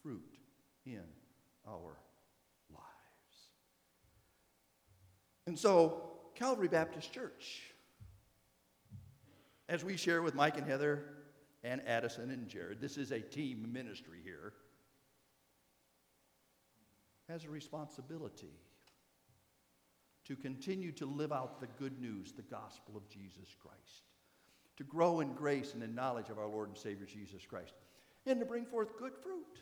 fruit 0.02 0.38
in 0.86 1.04
our 1.67 1.97
lives. 2.69 3.47
And 5.47 5.58
so, 5.58 6.04
Calvary 6.36 6.67
Baptist 6.67 7.12
Church, 7.13 7.62
as 9.69 9.84
we 9.84 9.97
share 9.97 10.21
with 10.21 10.36
Mike 10.36 10.58
and 10.58 10.67
Heather 10.67 11.06
and 11.63 11.82
Addison 11.88 12.32
and 12.32 12.47
Jared, 12.47 12.82
this 12.82 12.97
is 12.97 13.12
a 13.12 13.19
team 13.19 13.69
ministry 13.71 14.19
here, 14.23 14.54
has 17.30 17.45
a 17.45 17.49
responsibility 17.49 18.52
to 20.26 20.36
continue 20.36 20.91
to 20.93 21.06
live 21.06 21.32
out 21.32 21.60
the 21.60 21.67
good 21.80 21.99
news, 22.02 22.32
the 22.32 22.41
gospel 22.43 22.95
of 22.95 23.08
Jesus 23.10 23.56
Christ, 23.62 24.04
to 24.78 24.84
grow 24.84 25.19
in 25.19 25.34
grace 25.34 25.73
and 25.73 25.84
in 25.84 25.93
knowledge 25.93 26.30
of 26.30 26.39
our 26.39 26.47
Lord 26.47 26.69
and 26.69 26.78
Savior 26.78 27.06
Jesus 27.06 27.45
Christ, 27.45 27.73
and 28.26 28.40
to 28.40 28.46
bring 28.46 28.66
forth 28.66 28.98
good 28.98 29.14
fruit. 29.22 29.60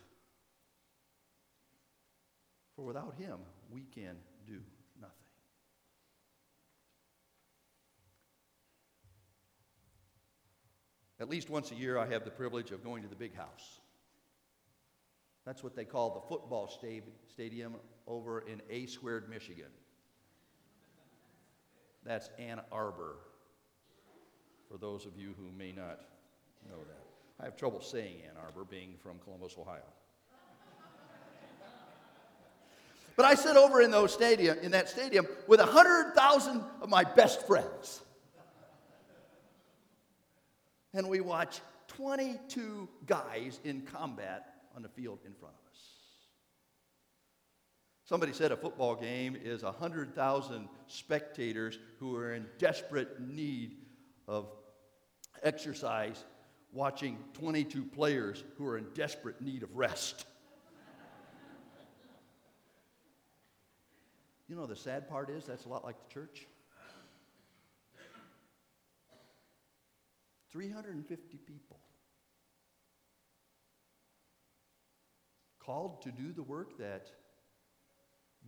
For 2.76 2.86
without 2.86 3.16
Him, 3.18 3.40
we 3.72 3.82
can 3.94 4.16
do 4.46 4.62
nothing. 5.00 5.16
At 11.20 11.30
least 11.30 11.50
once 11.50 11.72
a 11.72 11.76
year, 11.76 11.98
I 11.98 12.08
have 12.08 12.24
the 12.24 12.32
privilege 12.32 12.72
of 12.72 12.84
going 12.84 13.04
to 13.04 13.10
the 13.10 13.16
big 13.16 13.36
house. 13.36 13.80
That's 15.46 15.64
what 15.64 15.76
they 15.76 15.86
call 15.86 16.14
the 16.14 16.22
football 16.28 16.68
stadium 17.28 17.76
over 18.08 18.42
in 18.42 18.62
A 18.70 18.86
Squared, 18.86 19.30
Michigan. 19.30 19.72
That's 22.04 22.30
Ann 22.40 22.62
Arbor, 22.72 23.18
for 24.70 24.78
those 24.78 25.06
of 25.06 25.18
you 25.18 25.36
who 25.38 25.52
may 25.56 25.72
not 25.72 26.00
know 26.68 26.78
that. 26.88 27.01
I 27.42 27.46
have 27.46 27.58
trouble 27.58 27.82
saying 27.82 28.18
Ann 28.30 28.38
Arbor, 28.38 28.64
being 28.64 28.94
from 29.02 29.18
Columbus, 29.18 29.56
Ohio. 29.58 29.82
But 33.16 33.26
I 33.26 33.34
sit 33.34 33.58
over 33.58 33.82
in 33.82 33.92
those 33.92 34.14
stadium, 34.14 34.58
in 34.62 34.72
that 34.72 34.90
stadium 34.90 35.28
with 35.48 35.60
100,000 35.60 36.64
of 36.82 36.90
my 36.90 37.04
best 37.04 37.46
friends. 37.46 38.02
And 40.94 41.10
we 41.10 41.20
watch 41.20 41.62
22 41.88 42.88
guys 43.06 43.60
in 43.64 43.82
combat 43.82 44.54
on 44.76 44.82
the 44.82 44.90
field 44.90 45.20
in 45.26 45.34
front 45.34 45.56
of 45.56 45.72
us. 45.72 45.82
Somebody 48.06 48.34
said 48.34 48.52
a 48.52 48.58
football 48.58 48.96
game 48.96 49.38
is 49.42 49.64
100,000 49.64 50.68
spectators 50.88 51.80
who 52.00 52.16
are 52.16 52.34
in 52.34 52.46
desperate 52.60 53.20
need 53.20 53.78
of 54.28 54.48
exercise 55.44 56.24
watching 56.74 57.18
22 57.34 57.84
players 57.84 58.44
who 58.58 58.66
are 58.66 58.78
in 58.78 58.86
desperate 58.94 59.42
need 59.42 59.64
of 59.64 59.76
rest. 59.76 60.26
you 64.48 64.56
know, 64.56 64.66
the 64.66 64.76
sad 64.76 65.10
part 65.10 65.30
is 65.30 65.46
that's 65.46 65.66
a 65.66 65.70
lot 65.70 65.84
like 65.84 65.96
the 66.08 66.14
church. 66.14 66.48
350 70.52 71.38
people 71.38 71.80
called 75.60 76.02
to 76.02 76.12
do 76.12 76.34
the 76.34 76.44
work 76.44 76.78
that 76.78 77.10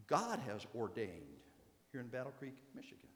God 0.07 0.39
has 0.47 0.65
ordained 0.75 1.39
here 1.91 2.01
in 2.01 2.07
Battle 2.07 2.33
Creek, 2.38 2.55
Michigan. 2.75 3.12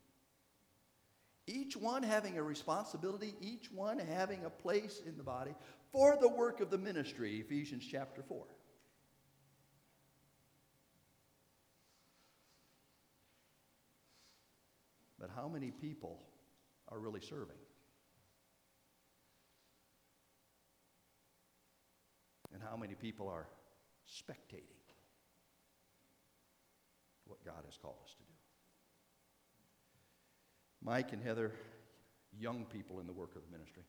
Each 1.47 1.77
one 1.77 2.03
having 2.03 2.37
a 2.37 2.43
responsibility, 2.43 3.33
each 3.39 3.71
one 3.71 3.99
having 3.99 4.43
a 4.43 4.49
place 4.49 5.01
in 5.05 5.17
the 5.17 5.23
body 5.23 5.55
for 5.91 6.17
the 6.19 6.27
work 6.27 6.59
of 6.59 6.69
the 6.69 6.77
ministry, 6.77 7.37
Ephesians 7.37 7.85
chapter 7.89 8.21
4. 8.21 8.45
But 15.19 15.29
how 15.35 15.47
many 15.47 15.71
people 15.71 16.19
are 16.89 16.99
really 16.99 17.21
serving? 17.21 17.55
And 22.53 22.61
how 22.61 22.75
many 22.75 22.93
people 22.95 23.29
are 23.29 23.47
spectating? 24.07 24.77
what 27.27 27.43
God 27.43 27.63
has 27.65 27.77
called 27.77 27.97
us 28.03 28.13
to 28.15 28.23
do. 28.23 28.26
Mike 30.87 31.11
and 31.11 31.21
Heather, 31.21 31.51
young 32.39 32.63
people 32.63 33.01
in 33.01 33.07
the 33.07 33.11
work 33.11 33.35
of 33.35 33.41
the 33.43 33.51
ministry, 33.51 33.83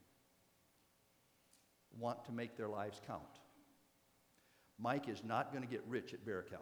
want 1.96 2.24
to 2.24 2.32
make 2.32 2.56
their 2.56 2.66
lives 2.66 3.00
count. 3.06 3.22
Mike 4.80 5.08
is 5.08 5.22
not 5.22 5.52
going 5.52 5.62
to 5.62 5.70
get 5.70 5.84
rich 5.86 6.12
at 6.12 6.26
Barakel. 6.26 6.58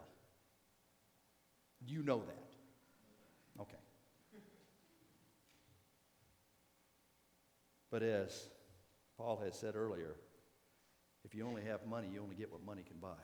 You 1.87 2.03
know 2.03 2.19
that. 2.19 3.61
Okay. 3.63 3.77
But 7.89 8.03
as 8.03 8.47
Paul 9.17 9.41
has 9.43 9.57
said 9.57 9.75
earlier, 9.75 10.13
if 11.25 11.33
you 11.33 11.47
only 11.47 11.63
have 11.63 11.83
money, 11.87 12.09
you 12.13 12.21
only 12.21 12.35
get 12.35 12.51
what 12.51 12.63
money 12.63 12.83
can 12.87 12.97
buy. 13.01 13.23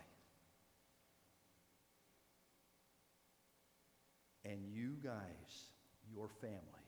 And 4.44 4.66
you 4.66 4.96
guys, 5.04 5.70
your 6.12 6.28
family, 6.42 6.83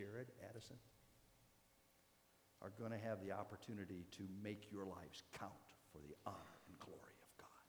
Jared, 0.00 0.28
Addison, 0.48 0.80
are 2.62 2.72
going 2.78 2.90
to 2.90 3.06
have 3.06 3.20
the 3.20 3.32
opportunity 3.32 4.06
to 4.16 4.22
make 4.42 4.72
your 4.72 4.86
lives 4.86 5.22
count 5.38 5.52
for 5.92 5.98
the 5.98 6.16
honor 6.24 6.56
and 6.68 6.78
glory 6.78 7.20
of 7.20 7.32
God. 7.36 7.64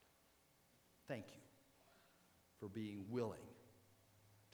Thank 1.09 1.25
you 1.35 1.43
for 2.57 2.69
being 2.69 3.03
willing 3.09 3.43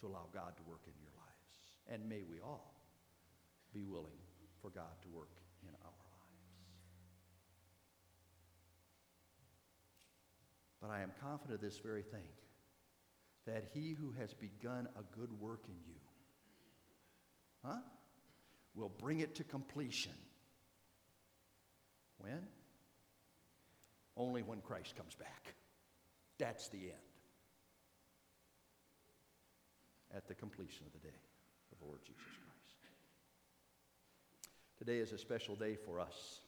to 0.02 0.08
allow 0.08 0.26
God 0.34 0.58
to 0.58 0.64
work 0.64 0.82
in 0.88 0.94
your 1.02 1.14
lives. 1.22 1.54
And 1.88 2.10
may 2.10 2.24
we 2.28 2.42
all 2.42 2.74
be 3.74 3.84
willing 3.84 4.18
for 4.60 4.72
God 4.72 4.98
to 5.04 5.10
work 5.10 5.38
in 5.62 5.70
our 5.70 5.94
lives. 5.94 6.34
But 10.82 10.90
I 10.90 11.02
am 11.02 11.12
confident 11.22 11.56
of 11.56 11.62
this 11.62 11.78
very 11.78 12.02
thing 12.02 12.34
that 13.46 13.66
he 13.72 13.96
who 14.00 14.14
has 14.20 14.34
begun 14.34 14.88
a 14.98 15.04
good 15.16 15.32
work 15.40 15.62
in 15.68 15.78
you 15.86 16.07
huh, 17.64 17.80
will 18.76 18.92
bring 19.00 19.20
it 19.20 19.36
to 19.36 19.44
completion. 19.44 20.14
When? 22.20 22.48
Only 24.16 24.42
when 24.42 24.62
Christ 24.62 24.96
comes 24.96 25.16
back. 25.16 25.54
That's 26.38 26.70
the 26.70 26.78
end. 26.78 26.94
At 30.16 30.28
the 30.28 30.36
completion 30.36 30.86
of 30.86 30.94
the 30.94 31.08
day 31.08 31.16
of 31.72 31.80
the 31.80 31.86
Lord 31.86 32.00
Jesus 32.02 32.22
Christ. 32.24 32.76
Today 34.80 34.98
is 34.98 35.12
a 35.12 35.18
special 35.18 35.56
day 35.56 35.76
for 35.76 36.00
us. 36.00 36.42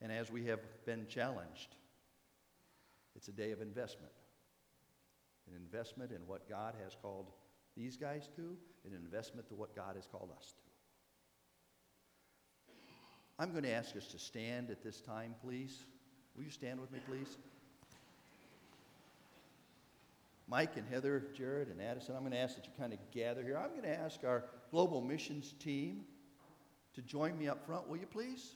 And 0.00 0.12
as 0.12 0.30
we 0.30 0.46
have 0.46 0.60
been 0.86 1.06
challenged, 1.08 1.74
it's 3.16 3.28
a 3.28 3.32
day 3.32 3.50
of 3.50 3.60
investment 3.60 4.12
an 5.48 5.56
investment 5.56 6.12
in 6.12 6.26
what 6.26 6.48
God 6.48 6.74
has 6.82 6.94
called 7.00 7.30
these 7.78 7.96
guys 7.96 8.28
to, 8.36 8.56
and 8.84 8.92
an 8.92 9.00
investment 9.04 9.48
to 9.48 9.54
what 9.54 9.74
God 9.76 9.94
has 9.94 10.06
called 10.06 10.30
us 10.36 10.52
to. 10.52 10.62
I'm 13.38 13.52
going 13.52 13.62
to 13.62 13.72
ask 13.72 13.96
us 13.96 14.08
to 14.08 14.18
stand 14.18 14.70
at 14.70 14.82
this 14.82 15.00
time, 15.00 15.34
please. 15.40 15.84
Will 16.36 16.42
you 16.42 16.50
stand 16.50 16.80
with 16.80 16.90
me, 16.90 16.98
please? 17.08 17.36
Mike 20.48 20.76
and 20.76 20.88
Heather, 20.88 21.24
Jared 21.36 21.68
and 21.68 21.80
Addison, 21.80 22.16
I'm 22.16 22.22
going 22.22 22.32
to 22.32 22.38
ask 22.38 22.56
that 22.56 22.64
you 22.64 22.72
kind 22.78 22.92
of 22.92 22.98
gather 23.12 23.42
here. 23.42 23.56
I'm 23.56 23.70
going 23.70 23.82
to 23.82 24.00
ask 24.00 24.24
our 24.24 24.44
global 24.70 25.00
missions 25.00 25.54
team 25.60 26.00
to 26.94 27.02
join 27.02 27.38
me 27.38 27.48
up 27.48 27.64
front, 27.64 27.88
will 27.88 27.98
you 27.98 28.06
please? 28.06 28.54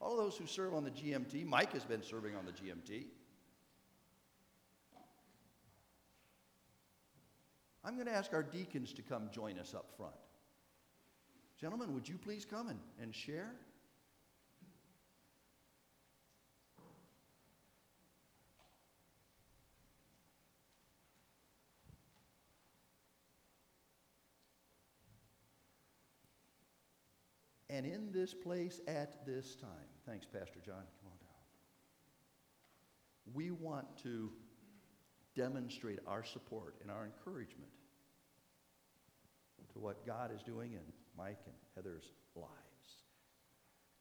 All 0.00 0.16
those 0.16 0.36
who 0.36 0.46
serve 0.46 0.74
on 0.74 0.84
the 0.84 0.90
GMT, 0.90 1.44
Mike 1.44 1.74
has 1.74 1.84
been 1.84 2.02
serving 2.02 2.34
on 2.34 2.46
the 2.46 2.52
GMT. 2.52 3.04
I'm 7.84 7.94
going 7.94 8.06
to 8.06 8.14
ask 8.14 8.32
our 8.34 8.42
deacons 8.42 8.92
to 8.94 9.02
come 9.02 9.30
join 9.32 9.58
us 9.58 9.74
up 9.74 9.90
front. 9.96 10.14
Gentlemen, 11.58 11.94
would 11.94 12.08
you 12.08 12.18
please 12.18 12.44
come 12.44 12.68
and, 12.68 12.78
and 13.00 13.14
share? 13.14 13.54
and 27.70 27.86
in 27.86 28.10
this 28.12 28.34
place 28.34 28.80
at 28.88 29.24
this 29.24 29.54
time. 29.54 29.70
Thanks, 30.06 30.26
Pastor 30.26 30.58
John. 30.64 30.82
Come 31.00 31.12
on 31.12 31.18
down. 31.18 31.28
We 33.32 33.52
want 33.52 33.86
to 34.02 34.30
demonstrate 35.36 35.98
our 36.06 36.24
support 36.24 36.76
and 36.82 36.90
our 36.90 37.04
encouragement 37.04 37.70
to 39.72 39.78
what 39.78 40.06
God 40.06 40.30
is 40.34 40.42
doing 40.42 40.72
in 40.72 40.80
Mike 41.16 41.38
and 41.46 41.54
Heather's 41.74 42.12
lives 42.34 42.50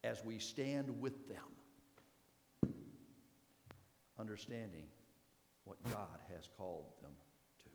as 0.03 0.23
we 0.23 0.39
stand 0.39 0.89
with 0.99 1.27
them, 1.27 2.73
understanding 4.17 4.85
what 5.65 5.77
God 5.91 6.19
has 6.33 6.49
called 6.57 6.85
them 7.01 7.11
to. 7.59 7.69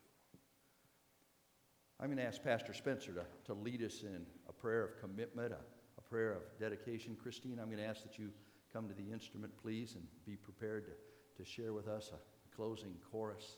I'm 2.01 2.07
going 2.07 2.19
to 2.19 2.25
ask 2.25 2.43
Pastor 2.43 2.73
Spencer 2.73 3.13
to, 3.13 3.25
to 3.47 3.55
lead 3.55 3.83
us 3.83 4.03
in 4.03 4.27
a 4.49 4.53
prayer 4.53 4.85
of 4.85 5.01
commitment, 5.01 5.53
a, 5.53 5.59
a 5.99 6.03
prayer 6.03 6.33
of 6.33 6.43
dedication. 6.59 7.17
Christine, 7.21 7.59
I'm 7.61 7.67
going 7.67 7.79
to 7.79 7.87
ask 7.87 8.03
that 8.03 8.19
you 8.19 8.31
come 8.73 8.89
to 8.89 8.95
the 8.95 9.13
instrument, 9.13 9.53
please, 9.63 9.95
and 9.95 10.05
be 10.27 10.37
prepared 10.37 10.87
to, 10.87 11.43
to 11.43 11.49
share 11.49 11.73
with 11.73 11.87
us 11.87 12.11
a 12.13 12.34
closing 12.57 12.95
chorus. 13.11 13.57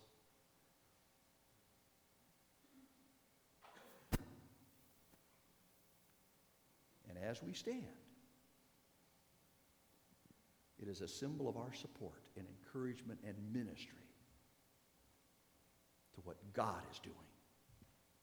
And 7.09 7.19
as 7.25 7.43
we 7.43 7.53
stand, 7.53 7.85
it 10.81 10.89
is 10.89 11.01
a 11.01 11.09
symbol 11.09 11.49
of 11.49 11.57
our 11.57 11.73
support 11.73 12.23
and 12.37 12.47
encouragement 12.47 13.21
and 13.27 13.35
ministry 13.53 13.97
to 16.15 16.21
what 16.25 16.37
God 16.53 16.83
is 16.93 16.99
doing 16.99 17.15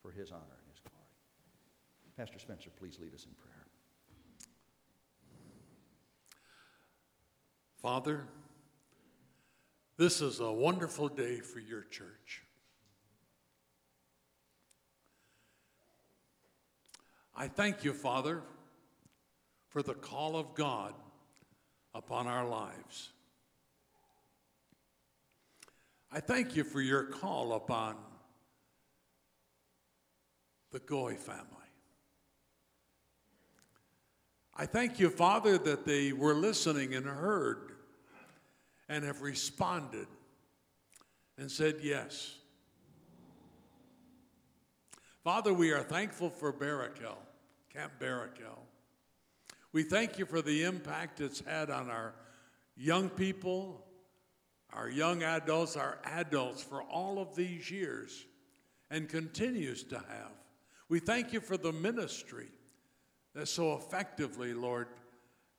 for 0.02 0.12
his 0.12 0.32
honor 0.32 0.42
and 0.60 0.70
his 0.70 0.80
glory. 0.80 1.04
Pastor 2.18 2.40
Spencer, 2.40 2.70
please 2.78 3.00
lead 3.00 3.14
us 3.14 3.26
in 3.26 3.32
prayer. 3.34 3.54
Father, 7.82 8.28
this 9.98 10.22
is 10.22 10.40
a 10.40 10.52
wonderful 10.52 11.08
day 11.08 11.40
for 11.40 11.60
your 11.60 11.84
church. 11.84 12.44
I 17.36 17.48
thank 17.48 17.84
you, 17.84 17.94
Father, 17.94 18.42
for 19.70 19.82
the 19.82 19.94
call 19.94 20.36
of 20.36 20.54
God 20.56 20.94
upon 21.96 22.28
our 22.28 22.48
lives. 22.48 23.10
I 26.12 26.20
thank 26.20 26.56
you 26.56 26.64
for 26.64 26.80
your 26.80 27.04
call 27.04 27.54
upon 27.54 27.96
the 30.72 30.80
Goy 30.80 31.16
family. 31.16 31.48
I 34.56 34.68
thank 34.68 35.00
you, 35.00 35.10
Father, 35.10 35.58
that 35.58 35.86
they 35.86 36.14
were 36.14 36.36
listening 36.36 36.94
and 36.94 37.08
heard 37.08 37.73
and 38.90 39.04
have 39.04 39.22
responded 39.22 40.08
and 41.38 41.50
said 41.50 41.78
yes. 41.82 42.36
Father, 45.24 45.54
we 45.54 45.72
are 45.72 45.84
thankful 45.84 46.30
for 46.30 46.52
Barakel, 46.52 47.16
Camp 47.72 47.94
Barakel. 48.00 48.60
We 49.72 49.84
thank 49.84 50.20
you 50.20 50.26
for 50.26 50.42
the 50.42 50.64
impact 50.64 51.22
it's 51.22 51.40
had 51.40 51.70
on 51.70 51.90
our 51.90 52.14
young 52.76 53.10
people, 53.10 53.84
our 54.74 54.90
young 54.90 55.24
adults, 55.24 55.78
our 55.78 55.98
adults 56.04 56.62
for 56.62 56.84
all 56.84 57.20
of 57.20 57.36
these 57.36 57.72
years 57.72 58.26
and 58.92 59.08
continues 59.08 59.84
to 59.86 59.96
have. 59.96 60.32
We 60.90 61.00
thank 61.00 61.34
you 61.34 61.40
for 61.40 61.58
the 61.58 61.72
ministry 61.72 62.50
that 63.34 63.48
so 63.48 63.74
effectively, 63.74 64.54
Lord, 64.54 64.88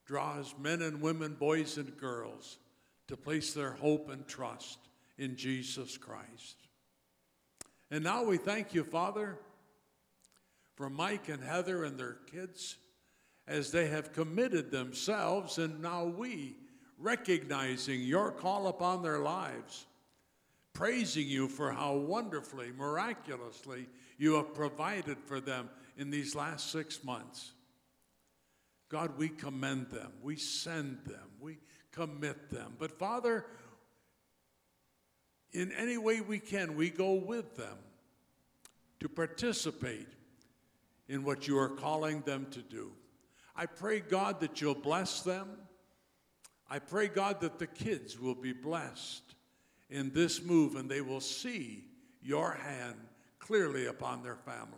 draws 0.05 0.55
men 0.61 0.83
and 0.83 1.01
women, 1.01 1.35
boys 1.35 1.79
and 1.79 1.97
girls 1.97 2.59
to 3.09 3.17
place 3.17 3.53
their 3.53 3.73
hope 3.73 4.11
and 4.11 4.27
trust 4.27 4.79
in 5.19 5.37
Jesus 5.37 5.97
Christ. 5.97 6.57
And 7.90 8.03
now 8.03 8.25
we 8.25 8.38
thank 8.38 8.75
you, 8.75 8.83
Father, 8.83 9.38
for 10.75 10.90
Mike 10.90 11.29
and 11.29 11.43
Heather 11.43 11.85
and 11.85 11.99
their 11.99 12.19
kids 12.31 12.77
as 13.47 13.71
they 13.71 13.88
have 13.88 14.12
committed 14.12 14.71
themselves, 14.71 15.59
and 15.59 15.83
now 15.83 16.05
we, 16.05 16.57
recognizing 16.99 18.01
your 18.01 18.31
call 18.31 18.69
upon 18.69 19.03
their 19.03 19.19
lives, 19.19 19.87
praising 20.73 21.29
you 21.29 21.47
for 21.47 21.71
how 21.71 21.95
wonderfully, 21.95 22.73
miraculously 22.77 23.87
you 24.19 24.35
have 24.35 24.55
provided 24.55 25.19
for 25.19 25.40
them 25.40 25.69
in 25.99 26.11
these 26.11 26.35
last 26.35 26.73
six 26.73 27.05
months. 27.05 27.53
God, 28.88 29.19
we 29.19 29.29
commend 29.29 29.90
them, 29.90 30.12
we 30.23 30.37
send 30.37 30.99
them, 31.05 31.29
we 31.40 31.59
commit 31.94 32.50
them. 32.50 32.74
But 32.78 32.98
Father, 32.98 33.46
in 35.52 35.72
any 35.72 35.96
way 35.96 36.20
we 36.20 36.38
can, 36.38 36.76
we 36.76 36.90
go 36.90 37.12
with 37.12 37.57
them 37.57 37.78
to 39.00 39.09
participate 39.09 40.09
in 41.09 41.24
what 41.24 41.46
you 41.46 41.59
are 41.59 41.68
calling 41.68 42.22
them 42.22 42.46
to 42.50 42.61
do. 42.61 42.92
I 43.54 43.66
pray, 43.66 44.00
God, 44.00 44.40
that 44.40 44.61
you'll 44.61 44.74
bless 44.74 45.22
them. 45.22 45.48
I 46.68 46.80
pray, 46.80 47.09
God, 47.09 47.40
that 47.40 47.59
the 47.59 47.66
kids 47.66 48.18
will 48.18 48.35
be 48.35 48.52
blessed 48.52 49.22
in 49.90 50.11
this 50.12 50.42
move 50.42 50.74
and 50.74 50.90
they 50.90 51.02
will 51.02 51.20
see 51.20 51.85
your 52.20 52.52
hand 52.52 52.96
clearly 53.38 53.87
upon 53.87 54.22
their 54.22 54.37
family. 54.37 54.68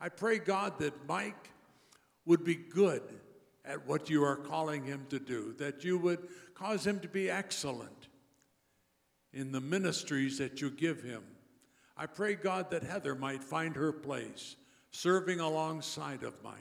I 0.00 0.08
pray, 0.08 0.38
God, 0.38 0.78
that 0.78 0.94
Mike 1.08 1.50
would 2.24 2.44
be 2.44 2.54
good 2.54 3.02
at 3.68 3.86
what 3.86 4.08
you 4.08 4.24
are 4.24 4.36
calling 4.36 4.82
him 4.84 5.06
to 5.10 5.18
do, 5.18 5.54
that 5.58 5.84
you 5.84 5.98
would 5.98 6.26
cause 6.54 6.86
him 6.86 6.98
to 7.00 7.08
be 7.08 7.30
excellent 7.30 8.08
in 9.32 9.52
the 9.52 9.60
ministries 9.60 10.38
that 10.38 10.60
you 10.60 10.70
give 10.70 11.02
him. 11.02 11.22
I 11.96 12.06
pray, 12.06 12.34
God, 12.34 12.70
that 12.70 12.82
Heather 12.82 13.14
might 13.14 13.44
find 13.44 13.76
her 13.76 13.92
place 13.92 14.56
serving 14.90 15.38
alongside 15.38 16.22
of 16.22 16.34
Mike. 16.42 16.54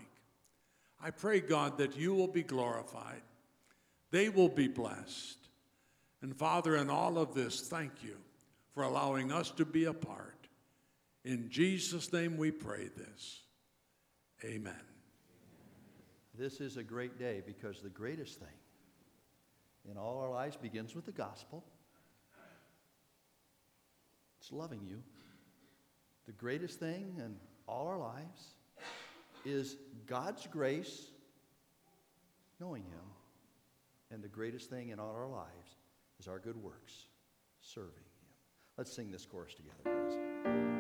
I 1.02 1.12
pray, 1.12 1.40
God, 1.40 1.78
that 1.78 1.96
you 1.96 2.14
will 2.14 2.28
be 2.28 2.44
glorified. 2.44 3.22
They 4.12 4.30
will 4.30 4.50
be 4.50 4.68
blessed. 4.68 5.38
And 6.22 6.36
Father, 6.36 6.76
in 6.76 6.90
all 6.90 7.18
of 7.18 7.34
this, 7.34 7.62
thank 7.62 8.04
you 8.04 8.18
for 8.74 8.84
allowing 8.84 9.32
us 9.32 9.52
to 9.52 9.66
be 9.66 9.86
a 9.86 9.94
part. 9.94 10.48
In 11.24 11.50
Jesus' 11.50 12.12
name 12.12 12.36
we 12.36 12.52
pray 12.52 12.90
this. 12.96 13.42
Amen. 14.44 14.87
This 16.38 16.62
is 16.62 16.78
a 16.78 16.84
great 16.84 17.18
day 17.18 17.42
because 17.44 17.82
the 17.82 17.90
greatest 17.90 18.40
thing 18.40 18.48
in 19.90 19.98
all 19.98 20.20
our 20.20 20.30
lives 20.30 20.56
begins 20.56 20.94
with 20.94 21.06
the 21.06 21.12
gospel. 21.12 21.64
It's 24.40 24.52
loving 24.52 24.82
you. 24.86 25.02
The 26.28 26.34
greatest 26.34 26.80
thing 26.80 27.16
in 27.18 27.38
all 27.68 27.88
our 27.88 27.98
lives 27.98 28.54
is 29.46 29.78
God's 30.06 30.46
grace, 30.46 31.08
knowing 32.60 32.84
Him. 32.84 33.06
And 34.12 34.24
the 34.24 34.28
greatest 34.28 34.70
thing 34.70 34.90
in 34.90 35.00
all 35.00 35.16
our 35.16 35.28
lives 35.28 35.76
is 36.20 36.28
our 36.28 36.38
good 36.38 36.62
works, 36.62 37.08
serving 37.62 37.90
Him. 37.90 38.30
Let's 38.78 38.94
sing 38.94 39.12
this 39.12 39.26
chorus 39.26 39.56
together, 39.56 39.84
please. 39.84 40.77